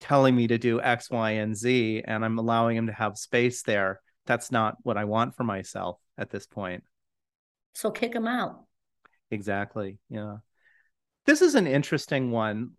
[0.00, 3.62] telling me to do X, Y, and Z, and I'm allowing him to have space
[3.62, 4.00] there.
[4.26, 6.84] That's not what I want for myself at this point.
[7.74, 8.64] So kick him out.
[9.30, 9.98] Exactly.
[10.08, 10.38] Yeah.
[11.26, 12.72] This is an interesting one.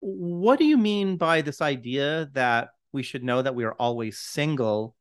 [0.00, 4.18] what do you mean by this idea that we should know that we are always
[4.18, 4.96] single,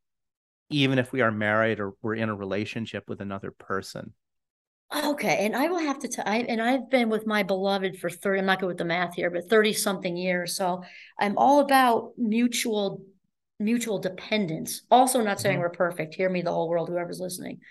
[0.69, 4.13] even if we are married or we're in a relationship with another person?
[4.94, 8.10] Okay, and I will have to tell, I, and I've been with my beloved for
[8.10, 10.58] 30, I'm not good with the math here, but 30 something years.
[10.58, 10.84] So
[11.18, 13.02] I'm all about mutual,
[13.58, 14.82] mutual dependence.
[14.92, 15.62] Also, not saying Mhm.
[15.62, 16.16] we're perfect.
[16.16, 17.62] Hear me, the whole world, whoever's listening.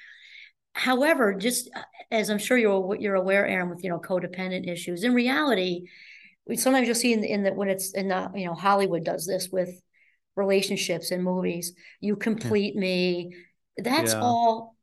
[0.75, 5.05] However, just uh, as I'm sure you're you're aware, Aaron, with you know codependent issues.
[5.05, 5.87] In reality,
[6.47, 9.05] we sometimes you'll see in the, in the when it's in the you know Hollywood
[9.05, 9.71] does this with
[10.37, 11.75] relationships and movies.
[12.01, 13.35] You complete me.
[13.79, 14.21] That's Yeah.
[14.23, 14.77] all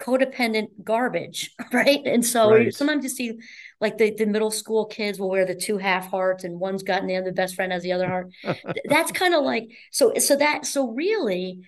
[0.00, 2.00] codependent garbage, right?
[2.04, 2.74] And so Right.
[2.74, 3.38] sometimes you see
[3.80, 7.02] like the, the middle school kids will wear the two half hearts and one's got
[7.02, 8.30] an the best friend has the other heart.
[8.88, 11.62] That's kind of like so so that so really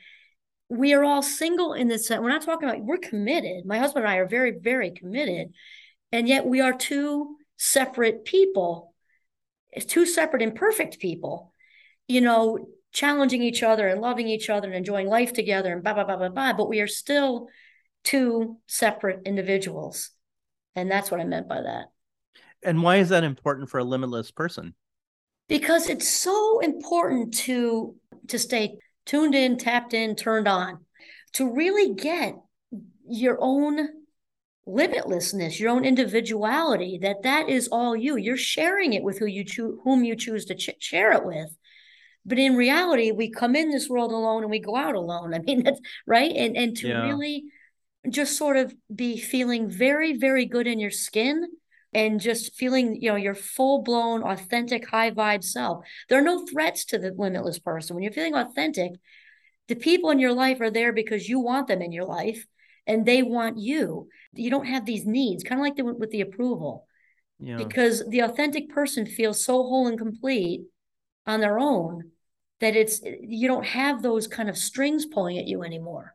[0.69, 2.21] we are all single in this sense.
[2.21, 3.65] We're not talking about we're committed.
[3.65, 5.53] My husband and I are very, very committed.
[6.13, 8.95] And yet we are two separate people,
[9.75, 11.53] eh, two separate imperfect people,
[12.07, 15.95] you know, challenging each other and loving each other and enjoying life together and blah,
[15.95, 16.53] blah, blah, blah, blah.
[16.53, 17.49] But we are still
[18.11, 20.11] two separate individuals.
[20.75, 21.87] And that's what I meant by that.
[22.63, 24.75] and why is that important for a limitless person?
[25.49, 27.95] Because it's so important to
[28.29, 28.65] to stay
[29.07, 30.85] tuned in, tapped in, turned on,
[31.33, 32.35] to really get
[33.09, 33.89] your own
[34.67, 38.17] limitlessness, your own individuality, that that is all you.
[38.17, 41.51] You're sharing it with who you choose, whom you choose to ch- share it with.
[42.27, 45.33] But in reality, we come in this world alone and we go out alone.
[45.35, 46.33] I mean, that's right.
[46.37, 47.03] And and to Yeah.
[47.09, 47.45] really
[48.09, 51.47] just sort of be feeling very, very good in your skin
[51.93, 55.85] and just feeling, you know, your full blown, authentic, high vibe self.
[56.09, 57.95] There are no threats to the limitless person.
[57.95, 58.93] When you're feeling authentic,
[59.69, 62.45] the people in your life are there because you want them in your life
[62.87, 64.09] and they want you.
[64.33, 66.87] You don't have these needs, kind of like the, with the approval,
[67.39, 67.57] Yeah.
[67.57, 70.63] because the authentic person feels so whole and complete
[71.27, 72.13] on their own
[72.61, 76.15] that it's you don't have those kind of strings pulling at you anymore.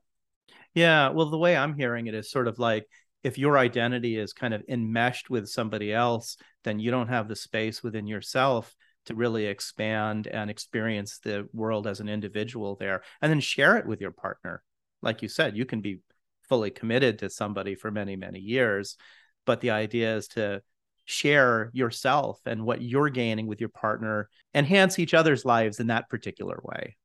[0.73, 2.87] Yeah, well, the way I'm hearing it is sort of like
[3.23, 7.35] if your identity is kind of enmeshed with somebody else, then you don't have the
[7.35, 13.31] space within yourself to really expand and experience the world as an individual there and
[13.31, 14.63] then share it with your partner.
[15.01, 15.99] Like you said, you can be
[16.47, 18.97] fully committed to somebody for many, many years,
[19.45, 20.61] but the idea is to
[21.05, 26.09] share yourself and what you're gaining with your partner, enhance each other's lives in that
[26.09, 26.95] particular way.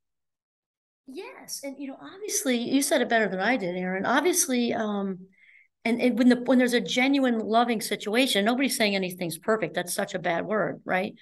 [1.11, 4.05] Yes, and you know, obviously, you said it better than I did, Aaron.
[4.05, 5.21] Obviously, um,
[5.85, 9.75] and, and when the when there's a genuine loving situation, nobody's saying anything's perfect.
[9.75, 11.15] That's such a bad word, right?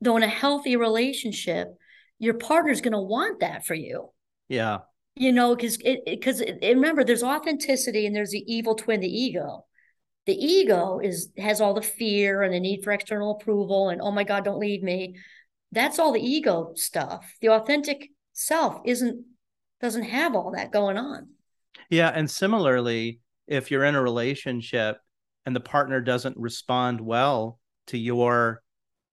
[0.00, 1.68] Though in a healthy relationship,
[2.20, 4.10] your partner's going to want that for you.
[4.48, 4.78] Yeah.
[5.16, 9.66] You know, because it because remember, there's authenticity and there's the evil twin, the ego.
[10.26, 14.12] The ego is has all the fear and the need for external approval and oh
[14.12, 15.16] my God, don't leave me.
[15.72, 17.28] That's all the ego stuff.
[17.40, 19.24] The authentic self isn't
[19.80, 21.28] doesn't have all that going on.
[21.90, 24.98] Yeah, and similarly, if you're in a relationship
[25.46, 27.58] and the partner doesn't respond well
[27.88, 28.62] to your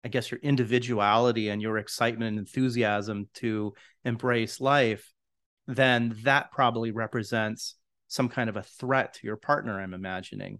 [0.03, 5.13] I guess your individuality and your excitement and enthusiasm to embrace life,
[5.67, 7.75] then that probably represents
[8.07, 10.59] some kind of a threat to your partner, I'm imagining.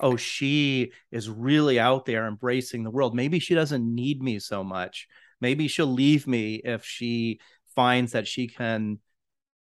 [0.00, 3.14] Oh, she is really out there embracing the world.
[3.14, 5.06] Maybe she doesn't need me so much.
[5.40, 7.38] Maybe she'll leave me if she
[7.74, 8.98] finds that she can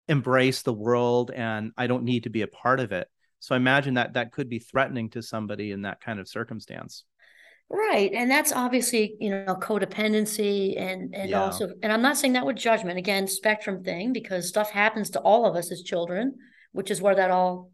[0.07, 3.07] embrace the world and I don't need to be a part of it.
[3.39, 7.03] So I imagine that that could be threatening to somebody in that kind of circumstance.
[7.69, 8.11] Right.
[8.13, 11.43] And that's obviously, you know, codependency and and Yeah.
[11.45, 15.19] also and I'm not saying that with judgment, again, spectrum thing, because stuff happens to
[15.19, 16.35] all of us as children,
[16.73, 17.71] which is where that all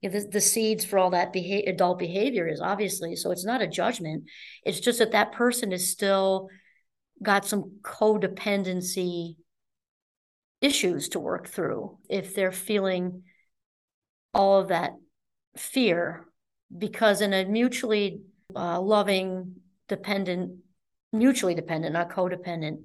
[0.00, 3.14] you know, the, the seeds for all that beha- adult behavior is obviously.
[3.14, 4.24] So it's not a judgment.
[4.64, 6.48] It's just that that person is still
[7.22, 9.36] got some codependency
[10.60, 13.22] issues to work through if they're feeling
[14.34, 14.92] all of that
[15.56, 16.26] fear
[16.76, 18.20] because in a mutually
[18.54, 19.56] uh, loving
[19.88, 20.58] dependent
[21.12, 22.78] mutually dependent not codependent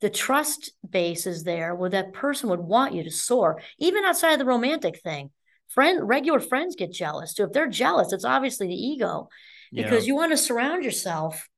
[0.00, 4.32] the trust base is there where that person would want you to soar even outside
[4.32, 5.30] of the romantic thing.
[5.68, 7.44] Friend regular friends get jealous too.
[7.44, 9.28] If they're jealous it's obviously the ego
[9.72, 10.08] because Yeah.
[10.08, 11.48] you want to surround yourself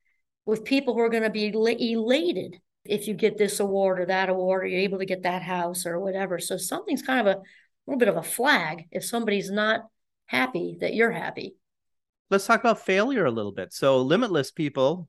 [0.44, 4.06] with people who are going to be ela- elated if you get this award or
[4.06, 7.36] that award or you're able to get that house or whatever so something's kind of
[7.36, 7.40] a
[7.86, 9.82] little bit of a flag if somebody's not
[10.26, 11.54] happy that you're happy
[12.30, 13.72] Let's talk about failure a little bit.
[13.74, 15.08] So limitless people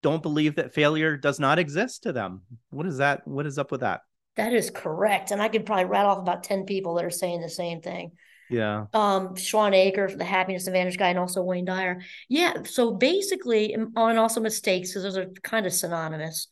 [0.00, 2.42] don't believe that failure does not exist to them.
[2.70, 3.26] What is that?
[3.26, 4.02] What is up with that?
[4.36, 7.42] that is correct and i could probably rattle off about 10 people that are saying
[7.42, 8.12] the same thing
[8.50, 8.86] Yeah.
[8.92, 12.00] Um, Shawn Achor, the happiness advantage guy, and also Wayne Dyer.
[12.28, 12.64] Yeah.
[12.64, 16.48] So basically, on also mistakes, because those are kind of synonymous,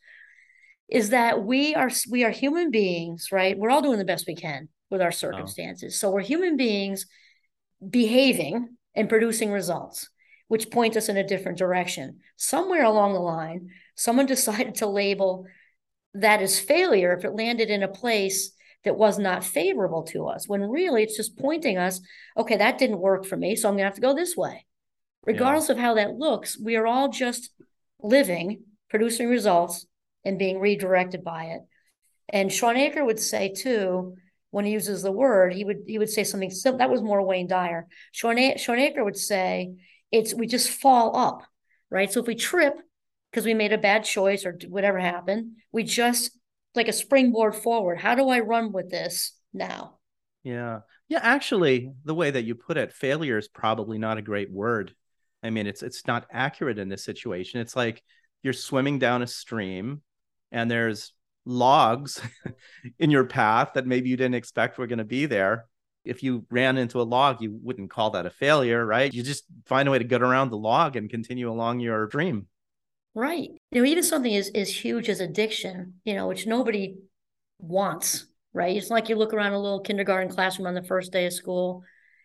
[0.90, 3.56] is that we are we are human beings, right?
[3.56, 5.12] We're all doing the best we can with our oh.
[5.12, 5.94] circumstances.
[5.94, 5.96] Oh.
[5.96, 7.06] So we're human beings
[7.88, 10.08] behaving and producing results,
[10.48, 12.18] which point us in a different direction.
[12.36, 15.46] Somewhere along the line, someone decided to label
[16.14, 20.48] that as failure if it landed in a place that was not favorable to us,
[20.48, 22.00] when really it's just pointing us,
[22.36, 24.64] okay, that didn't work for me, so I'm going to have to go this way.
[25.24, 25.74] Regardless yeah.
[25.74, 27.50] of how that looks, we are all just
[28.02, 29.86] living, producing results,
[30.24, 31.60] and being redirected by it.
[32.28, 34.16] And Shawn Achor would say too,
[34.50, 36.78] when he uses the word, he would he would say something simple.
[36.78, 37.86] That was more Wayne Dyer.
[38.12, 39.74] Shawn, Shawn Achor would say,
[40.10, 41.44] "It's we just fall up,
[41.88, 42.12] right?
[42.12, 42.74] So if we trip
[43.30, 46.36] because we made a bad choice or whatever happened, we just
[46.74, 47.98] like a springboard forward.
[47.98, 49.98] How do I run with this now?"
[50.42, 51.20] Yeah, yeah.
[51.22, 54.94] Actually, the way that you put it, failure is probably not a great word.
[55.42, 57.60] I mean, it's it's not accurate in this situation.
[57.60, 58.02] It's like
[58.42, 60.02] you're swimming down a stream,
[60.52, 61.12] and there's
[61.44, 62.20] logs
[62.98, 65.66] in your path that maybe you didn't expect were going to be there.
[66.04, 69.12] If you ran into a log, you wouldn't call that a failure, right?
[69.12, 72.46] You just find a way to get around the log and continue along your dream.
[73.14, 73.50] Right.
[73.70, 76.96] You know, even something as, as huge as addiction, you know, which nobody
[77.58, 78.76] wants, right?
[78.76, 81.82] It's like you look around a little kindergarten classroom on the first day of school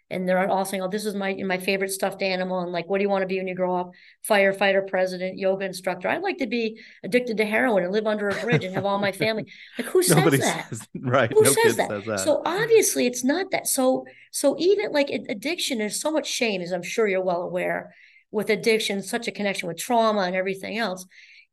[0.09, 2.99] and they're all saying, "Oh, this is my my favorite stuffed animal," and like, "What
[2.99, 3.91] do you want to be when you grow up?"
[4.27, 6.07] Firefighter, president, yoga instructor.
[6.07, 8.99] I'd like to be addicted to heroin and live under a bridge and have all
[8.99, 9.45] my family.
[9.77, 10.69] Like, who says Nobody that?
[10.69, 11.31] Says, right?
[11.31, 11.89] Who no says, that?
[11.89, 12.19] says, that?
[12.19, 13.67] So obviously, it's not that.
[13.67, 17.93] So so even like addiction, there's so much shame, as I'm sure you're well aware,
[18.31, 21.05] with addiction, such a connection with trauma and everything else.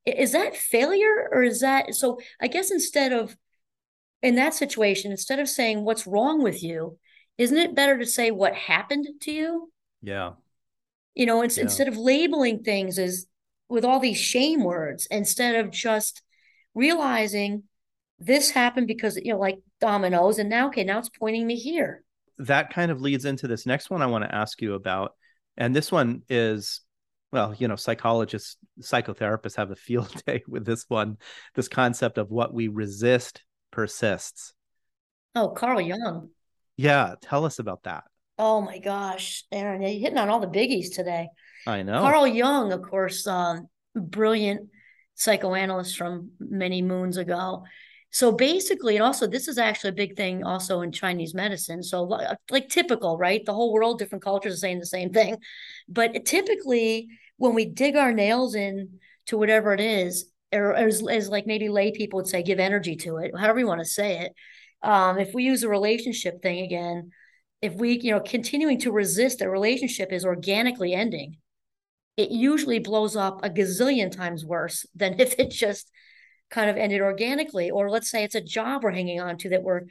[0.05, 2.19] Is that failure, or is that so?
[2.41, 3.37] I guess instead of
[4.23, 6.99] in that situation, instead of saying what's wrong with you
[7.39, 9.73] isn't it better to say what happened to you?
[10.03, 10.33] Yeah.
[11.15, 11.65] You know, it's, yeah.
[11.65, 13.27] instead of labeling things as
[13.69, 16.23] with all these shame words, instead of just
[16.75, 17.65] realizing
[18.19, 22.05] this happened because, you know, like dominoes, and now, okay, now it's pointing me here.
[22.39, 25.13] That kind of leads into this next one I want to ask you about.
[25.57, 26.81] And this one is
[27.33, 31.17] well, you know, psychologists, psychotherapists have a field day with this one,
[31.55, 34.53] this concept of what we resist persists.
[35.35, 36.29] Oh, Carl Jung.
[36.83, 38.03] Yeah, tell us about that.
[38.39, 41.29] Oh my gosh, Aaron, you're hitting on all the biggies today.
[41.65, 42.01] I know.
[42.01, 44.69] Carl Jung, of course, um, brilliant
[45.15, 47.63] psychoanalyst from many moons ago.
[48.11, 51.85] So basically, and also this is actually a big thing also in Chinese medicine.
[51.85, 52.03] So
[52.51, 53.45] like typical, right?
[53.47, 55.37] The whole world, different cultures are saying the same thing.
[55.89, 61.29] But typically, when we dig our nails in to whatever it is, or as, as
[61.29, 64.19] like maybe lay people would say, give energy to it, however you want to say
[64.19, 64.33] it,
[64.83, 67.11] um, if we use a relationship thing again,
[67.61, 71.37] if we, you know, continuing to resist a relationship is organically ending,
[72.17, 75.91] it usually blows up a gazillion times worse than if it just
[76.51, 77.71] kind of ended organically.
[77.71, 79.83] Or let's say it's a job we're hanging on to that we're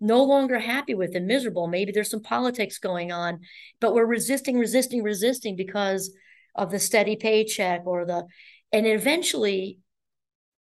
[0.00, 1.66] no longer happy with and miserable.
[1.66, 3.40] Maybe there's some politics going on,
[3.80, 6.14] but we're resisting, resisting, resisting because
[6.54, 8.24] of the steady paycheck or the,
[8.72, 9.78] and eventually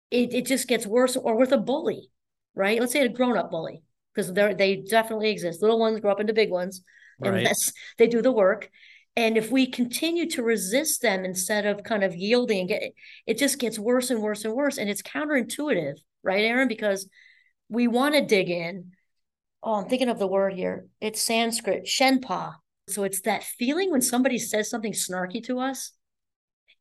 [0.10, 2.10] it, it just gets worse or with a bully
[2.56, 2.80] right?
[2.80, 3.84] Let's say a grown up bully,
[4.14, 5.62] because they they definitely exist.
[5.62, 6.84] Little ones grow up into big ones,
[7.22, 7.58] and right.
[7.98, 8.70] they do the work.
[9.16, 12.94] And if we continue to resist them instead of kind of yielding, get,
[13.28, 14.78] it just gets worse and worse and worse.
[14.78, 16.70] And it's counterintuitive, right, Aaron?
[16.70, 17.10] Because
[17.68, 18.92] we want to dig in.
[19.62, 20.88] Oh, I'm thinking of the word here.
[21.02, 22.56] It's Sanskrit, shenpa.
[22.88, 25.92] So it's that feeling when somebody says something snarky to us,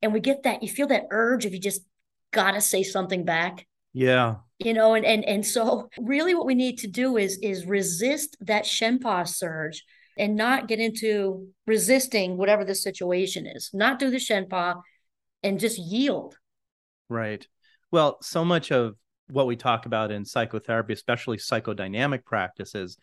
[0.01, 1.83] and we get that, you feel that urge if you just
[2.31, 3.67] gotta say something back.
[3.93, 7.67] Yeah you know and and and so really what we need to do is is
[7.67, 9.85] resist that shenpa surge
[10.19, 13.71] and not get into resisting whatever the situation is.
[13.73, 14.83] Not do the shenpa
[15.43, 16.37] and just yield.
[17.09, 17.47] Right.
[17.91, 18.97] Well so much of
[19.29, 22.99] what we talk about in psychotherapy especially psychodynamic practices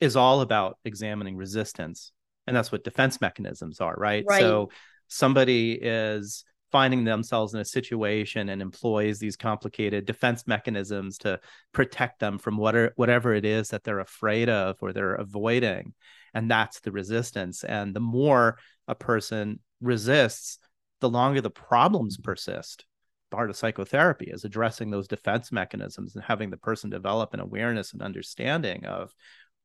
[0.00, 2.12] is all about examining resistance
[2.46, 4.40] and that's what defense mechanisms are right, right.
[4.40, 4.70] so
[5.08, 11.40] somebody is finding themselves in a situation and employs these complicated defense mechanisms to
[11.72, 15.94] protect them from whatever whatever it is that they're afraid of or they're avoiding.
[16.34, 17.64] And that's the resistance.
[17.64, 18.58] And the more
[18.88, 20.58] a person resists
[21.00, 22.24] the longer the problems mm-hmm.
[22.24, 22.84] persist.
[23.30, 27.92] Part of psychotherapy is addressing those defense mechanisms and having the person develop an awareness
[27.92, 29.12] and understanding of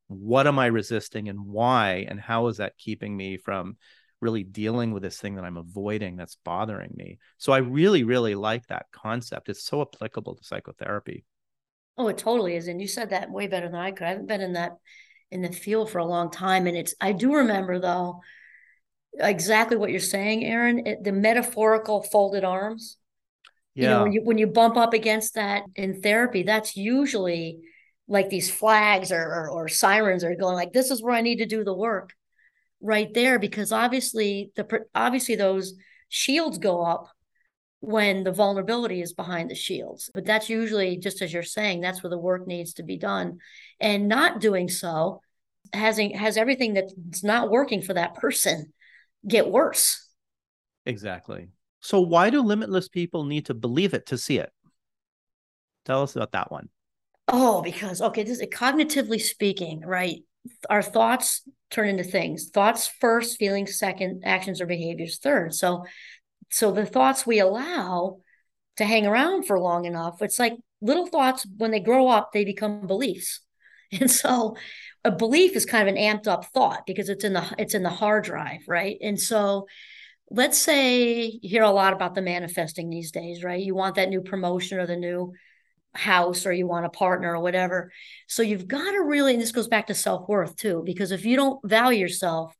[0.08, 3.76] what am i resisting and why and how is that keeping me from
[4.22, 7.18] really dealing with this thing that I'm avoiding that's bothering me.
[7.38, 9.48] So I really, really like that concept.
[9.48, 11.24] It's so applicable to psychotherapy.
[11.98, 12.68] Oh, it totally is.
[12.68, 14.06] And you said that way better than I could.
[14.06, 14.76] I haven't been in that
[15.30, 16.66] in the field for a long time.
[16.66, 18.20] And it's, I do remember though,
[19.18, 22.96] exactly what you're saying, Aaron, it, the metaphorical folded arms.
[23.74, 23.82] Yeah.
[23.82, 27.58] You know, when you, when you bump up against that in therapy, that's usually
[28.08, 31.38] like these flags or, or, or sirens are going like, this is where I need
[31.38, 32.12] to do the work
[32.82, 33.38] right there.
[33.38, 35.74] Because obviously the, obviously those
[36.08, 37.08] shields go up
[37.80, 40.10] when the vulnerability is behind the shields.
[40.12, 43.38] But that's usually, just as you're saying, that's where the work needs to be done.
[43.80, 45.20] And not doing so
[45.72, 48.72] has, has everything that's not working for that person
[49.26, 50.08] get worse.
[50.86, 51.48] Exactly.
[51.80, 54.52] So, why do limitless people need to believe it to see it?
[55.84, 56.68] Tell us about that one.
[57.26, 60.22] Oh, because, okay, this is cognitively speaking, right?
[60.70, 61.42] Our thoughts
[61.72, 62.50] turn into things.
[62.50, 65.54] Thoughts first, feelings second, actions or behaviors third.
[65.54, 65.84] So
[66.50, 68.18] so the thoughts we allow
[68.76, 72.44] to hang around for long enough, it's like little thoughts when they grow up, they
[72.44, 73.40] become beliefs.
[74.00, 74.56] And so
[75.04, 77.82] a belief is kind of an amped up thought because it's in the it's in
[77.82, 78.96] the hard drive, right?
[79.02, 79.66] And so
[80.30, 83.62] let's say you hear a lot about the manifesting these days, right?
[83.62, 85.34] You want that new promotion or the new
[85.94, 87.92] house or you want a partner or whatever.
[88.26, 91.24] So you've got to really, and this goes back to self worth too, because if
[91.24, 92.54] you don't value yourself,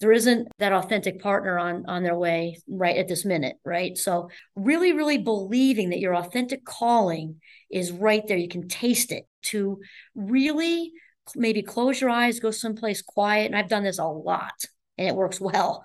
[0.00, 3.96] there isn't that authentic partner on on their way right at this minute right?
[3.96, 9.24] So really really believing that your authentic calling is right there you can taste it.
[9.44, 9.80] To
[10.14, 10.92] really
[11.36, 14.54] maybe close your eyes go someplace quiet and i've done this a lot
[14.98, 15.84] and it works well.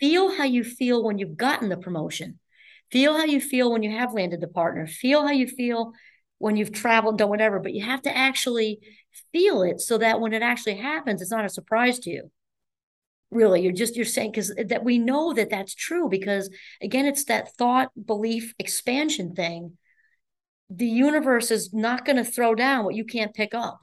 [0.00, 2.38] Feel how you feel when you've gotten the promotion
[2.94, 4.86] feel how you feel when you have landed the partner.
[4.86, 5.94] Feel how you feel
[6.38, 8.78] when you've traveled done whatever but you have to actually
[9.32, 12.30] feel it so that when it actually happens it's not a surprise to you.
[13.32, 16.48] Really you're just you're saying because that we know that that's true because
[16.80, 19.76] again it's that thought belief expansion thing.
[20.70, 23.80] The universe is not going to throw down what you can't pick up.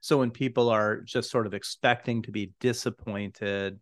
[0.00, 3.80] So when people are just sort of expecting to be disappointed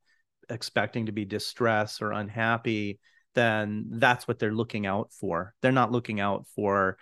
[0.48, 3.00] expecting to be distressed or unhappy
[3.36, 5.54] then that's what they're looking out for.
[5.62, 6.98] They're not looking out for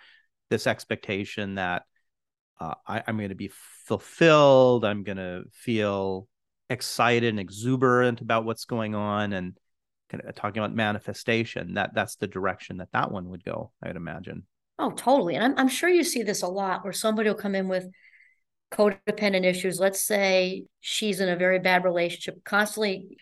[0.51, 1.83] this expectation that
[2.59, 3.51] uh, I, i'm going to be
[3.85, 6.29] fulfilled i'm going to feel
[6.69, 9.57] excited and exuberant about what's going on and
[10.09, 11.75] kind of talking about manifestation.
[11.75, 14.43] That that's the direction that that one would go i would imagine.
[14.77, 15.35] Oh totally.
[15.35, 17.87] And I'm, I'm sure you see this a lot where somebody will come in with
[18.71, 19.79] codependent issues.
[19.79, 23.17] Let's say she's in a very bad relationship constantly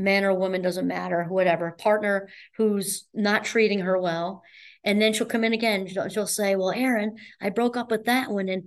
[0.00, 4.42] man or woman doesn't matter whatever partner who's not treating her well
[4.84, 8.30] and then she'll come in again she'll, say well aaron i broke up with that
[8.30, 8.64] one and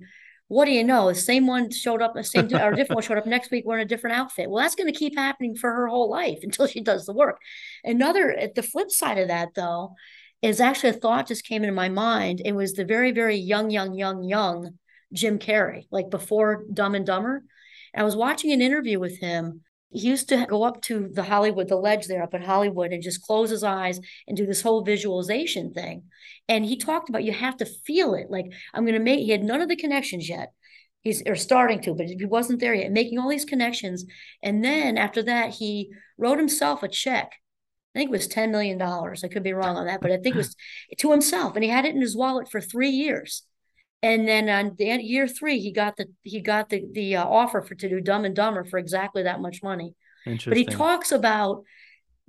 [0.53, 1.07] what do you know?
[1.07, 3.83] The same one showed up, the same or different one showed up next week wearing
[3.83, 4.49] a different outfit.
[4.49, 7.39] Well, that's going to keep happening for her whole life until she does the work.
[7.83, 9.95] Another, eh, the flip side of that though,
[10.43, 12.41] is actually a thought just came into my mind.
[12.43, 14.77] It was the very, very young, young, young, young
[15.13, 17.43] Jim Carrey, like before Dumb and Dumber.
[17.95, 19.61] I was watching an interview with him
[19.93, 23.03] he used to go up to the Hollywood, the ledge there up in Hollywood, and
[23.03, 26.03] just close his eyes and do this whole visualization thing.
[26.49, 28.29] And he talked about you have to feel it.
[28.29, 29.19] Like I'm going to make.
[29.19, 30.51] He had none of the connections yet.
[31.01, 32.91] He's or starting to, but he wasn't there yet.
[32.91, 34.05] Making all these connections,
[34.41, 37.33] and then after that, he wrote himself a check.
[37.93, 39.23] I think it was ten million dollars.
[39.23, 40.55] I could be wrong on that, but I think it was
[40.97, 43.43] to himself, and he had it in his wallet for three years
[44.03, 47.25] and then on the end, year three, he got the he got the the uh,
[47.25, 49.95] offer for to do Dumb and Dumber for exactly that much money.
[50.49, 51.63] But he talks about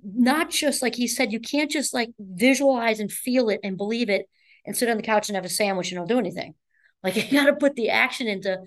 [0.03, 4.09] not just like he said, you can't just like visualize and feel it and believe
[4.09, 4.29] it
[4.65, 6.55] and sit on the couch and have a sandwich and don't do anything.
[7.03, 8.61] Like you got to put the action into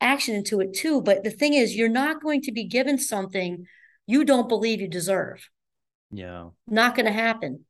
[0.00, 1.00] action into it too.
[1.00, 3.66] But the thing is, you're not going to be given something
[4.08, 5.48] you don't believe you deserve.
[6.10, 7.66] Yeah, not going to happen.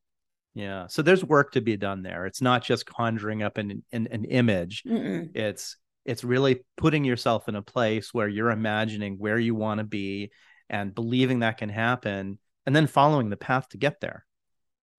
[0.59, 0.87] Yeah.
[0.87, 2.25] So there's work to be done there.
[2.25, 4.83] It's not just conjuring up an an, an image.
[4.85, 5.33] Mm-mm.
[5.33, 9.85] It's it's really putting yourself in a place where you're imagining where you want to
[9.85, 10.31] be
[10.69, 14.25] and believing that can happen and then following the path to get there.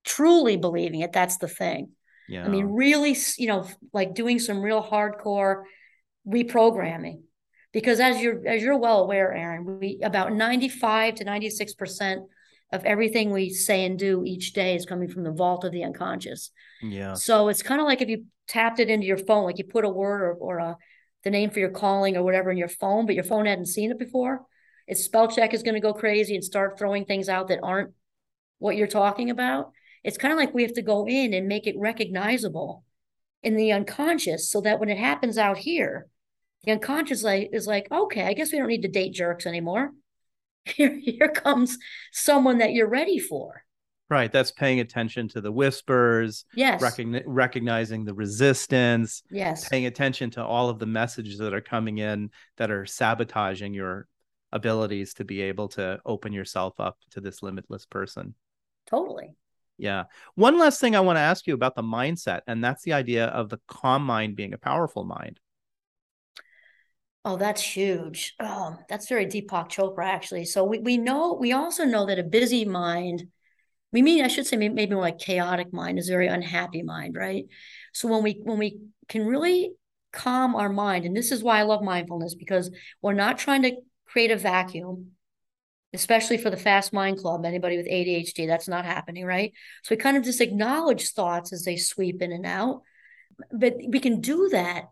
[0.02, 1.90] Truly believing it, that's the thing.
[2.26, 2.46] Yeah.
[2.46, 5.64] I mean, really, you know, like doing some real hardcore
[6.26, 7.20] reprogramming.
[7.72, 12.22] Because as you're as you're well aware, Aaron, we about 95 to 96 percent
[12.72, 15.84] of everything we say and do each day is coming from the vault of the
[15.84, 16.50] unconscious.
[16.82, 17.14] Yeah.
[17.14, 19.84] So it's kind of like if you tapped it into your phone, like you put
[19.84, 20.76] a word or, or a,
[21.24, 23.90] the name for your calling or whatever in your phone, but your phone hadn't seen
[23.90, 24.42] it before.
[24.86, 27.92] Its spell check is going to go crazy and start throwing things out that aren't
[28.58, 29.72] what you're talking about.
[30.02, 32.84] It's kind of like we have to go in and make it recognizable
[33.42, 36.06] in the unconscious so that when it happens out here,
[36.64, 39.92] the unconscious like, is like, okay, I guess we don't need to date jerks anymore
[40.76, 41.78] here, here comes
[42.12, 43.64] someone that you're ready for.
[44.08, 44.32] Right.
[44.32, 46.44] That's paying attention to the whispers.
[46.54, 46.82] Yes.
[46.82, 49.22] Recogni- recognizing the resistance.
[49.30, 49.68] Yes.
[49.68, 54.08] Paying attention to all of the messages that are coming in that are sabotaging your
[54.50, 58.34] abilities to be able to open yourself up to this limitless person.
[58.86, 59.36] Totally.
[59.78, 60.04] Yeah.
[60.34, 63.26] One last thing I want to ask you about the mindset, and that's the idea
[63.26, 65.38] of the calm mind being a powerful mind.
[67.24, 68.34] Oh, that's huge.
[68.40, 70.46] Oh, that's very Deepak Chopra, actually.
[70.46, 73.24] So we, we know, we also know that a busy mind,
[73.92, 77.16] we mean, I should say maybe, more like chaotic mind is a very unhappy mind,
[77.16, 77.44] right?
[77.92, 79.72] So when we, when we can really
[80.12, 82.70] calm our mind, and this is why I love mindfulness, because
[83.02, 85.10] we're not trying to create a vacuum,
[85.92, 89.52] especially for the fast mind club, anybody with ADHD, that's not happening, right?
[89.82, 92.80] So we kind of just acknowledge thoughts as they sweep in and out.
[93.52, 94.84] But we can do that,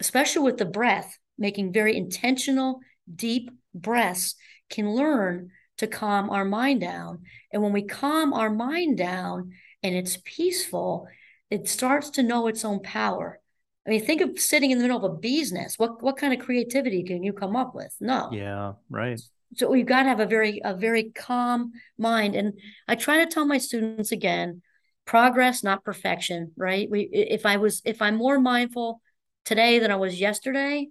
[0.00, 2.80] especially with the breath making very intentional,
[3.12, 4.34] deep breaths
[4.70, 7.22] can learn to calm our mind down.
[7.52, 11.06] And when we calm our mind down and it's peaceful,
[11.50, 13.40] it starts to know its own power.
[13.86, 15.78] I mean, think of sitting in the middle of a bee's nest.
[15.78, 17.94] What what kind of creativity can you come up with?
[18.00, 18.30] No.
[18.32, 19.20] Yeah, right.
[19.54, 22.34] So we've got to have a very a very calm mind.
[22.34, 22.54] And
[22.88, 24.62] I try to tell my students again,
[25.04, 26.90] progress, not perfection, right?
[26.90, 29.00] We if I was if I'm more mindful
[29.44, 30.88] today than I was yesterday,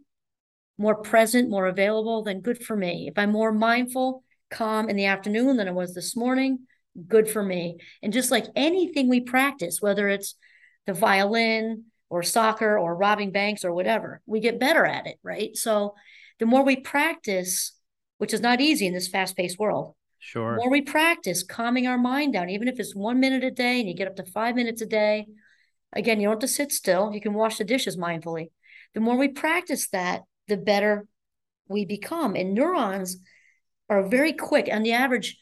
[0.77, 3.07] more present, more available, then good for me.
[3.07, 6.59] If I'm more mindful, calm in the afternoon than I was this morning,
[7.07, 7.77] good for me.
[8.01, 10.35] And just like anything we practice, whether it's
[10.85, 15.55] the violin or soccer or robbing banks or whatever, we get better at it, right?
[15.55, 15.95] So
[16.39, 17.73] the more we practice,
[18.17, 19.95] which is not easy in this fast paced world.
[20.19, 20.55] Sure.
[20.55, 23.79] The more we practice calming our mind down, even if it's one minute a day
[23.79, 25.27] and you get up to five minutes a day,
[25.93, 27.11] again, you don't have to sit still.
[27.13, 28.49] You can wash the dishes mindfully.
[28.93, 31.07] The more we practice that, the better
[31.67, 32.35] we become.
[32.35, 33.17] And neurons
[33.89, 34.69] are very quick.
[34.71, 35.37] On the average,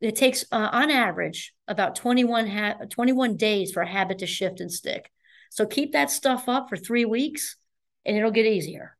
[0.00, 4.60] it takes, uh, on average, about 21, ha- 21 days for a habit to shift
[4.60, 5.10] and stick.
[5.50, 7.56] So keep that stuff up for three weeks
[8.04, 8.96] and it'll get easier.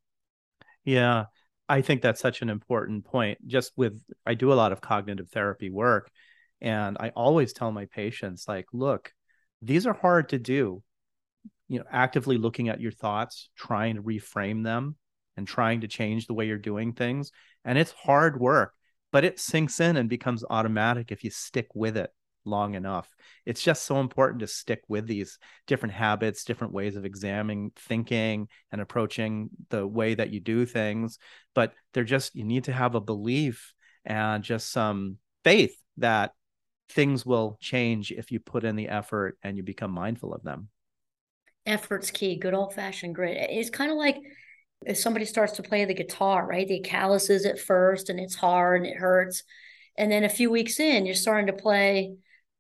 [0.84, 1.24] Yeah.
[1.68, 3.46] I think that's such an important point.
[3.46, 6.10] Just with, I do a lot of cognitive therapy work,
[6.60, 9.12] and I always tell my patients, like, look,
[9.62, 10.82] these are hard to do.
[11.68, 14.96] You know, actively looking at your thoughts, trying to reframe them,
[15.36, 17.32] and trying to change the way you're doing things.
[17.64, 18.72] And it's hard work,
[19.12, 22.10] but it sinks in and becomes automatic if you stick with it
[22.44, 23.08] long enough.
[23.46, 28.48] It's just so important to stick with these different habits, different ways of examining thinking
[28.70, 31.18] and approaching the way that you do things.
[31.54, 33.72] But they're just, you need to have a belief
[34.04, 36.32] and just some faith that
[36.90, 40.68] things will change if you put in the effort and you become mindful of them.
[41.66, 43.38] Effort's key, good old fashioned grit.
[43.50, 44.18] It's kind of like,
[44.86, 46.66] if somebody starts to play the guitar, right?
[46.66, 49.42] They calluses at first and it's hard and it hurts.
[49.96, 52.14] And then a few weeks in, you're starting to play,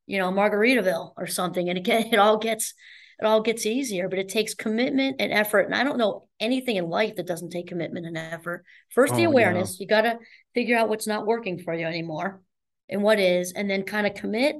[0.06, 1.68] you know, Margaritaville or something.
[1.68, 2.74] And again, it all gets
[3.20, 5.62] it all gets easier, but it takes commitment and effort.
[5.62, 8.64] And I don't know anything in life that doesn't take commitment and effort.
[8.90, 9.78] First, the oh, awareness.
[9.78, 9.84] Yeah.
[9.84, 10.18] You got to
[10.52, 12.42] figure out what's not working for you anymore
[12.88, 14.56] and what is, and then kind of commit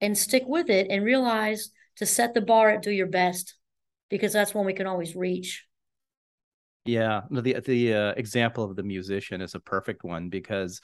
[0.00, 3.54] and stick with it and realize to set the bar at do your best
[4.10, 5.65] because that's when we can always reach.
[6.86, 10.80] Yeah, the the uh, example of the musician is a perfect one because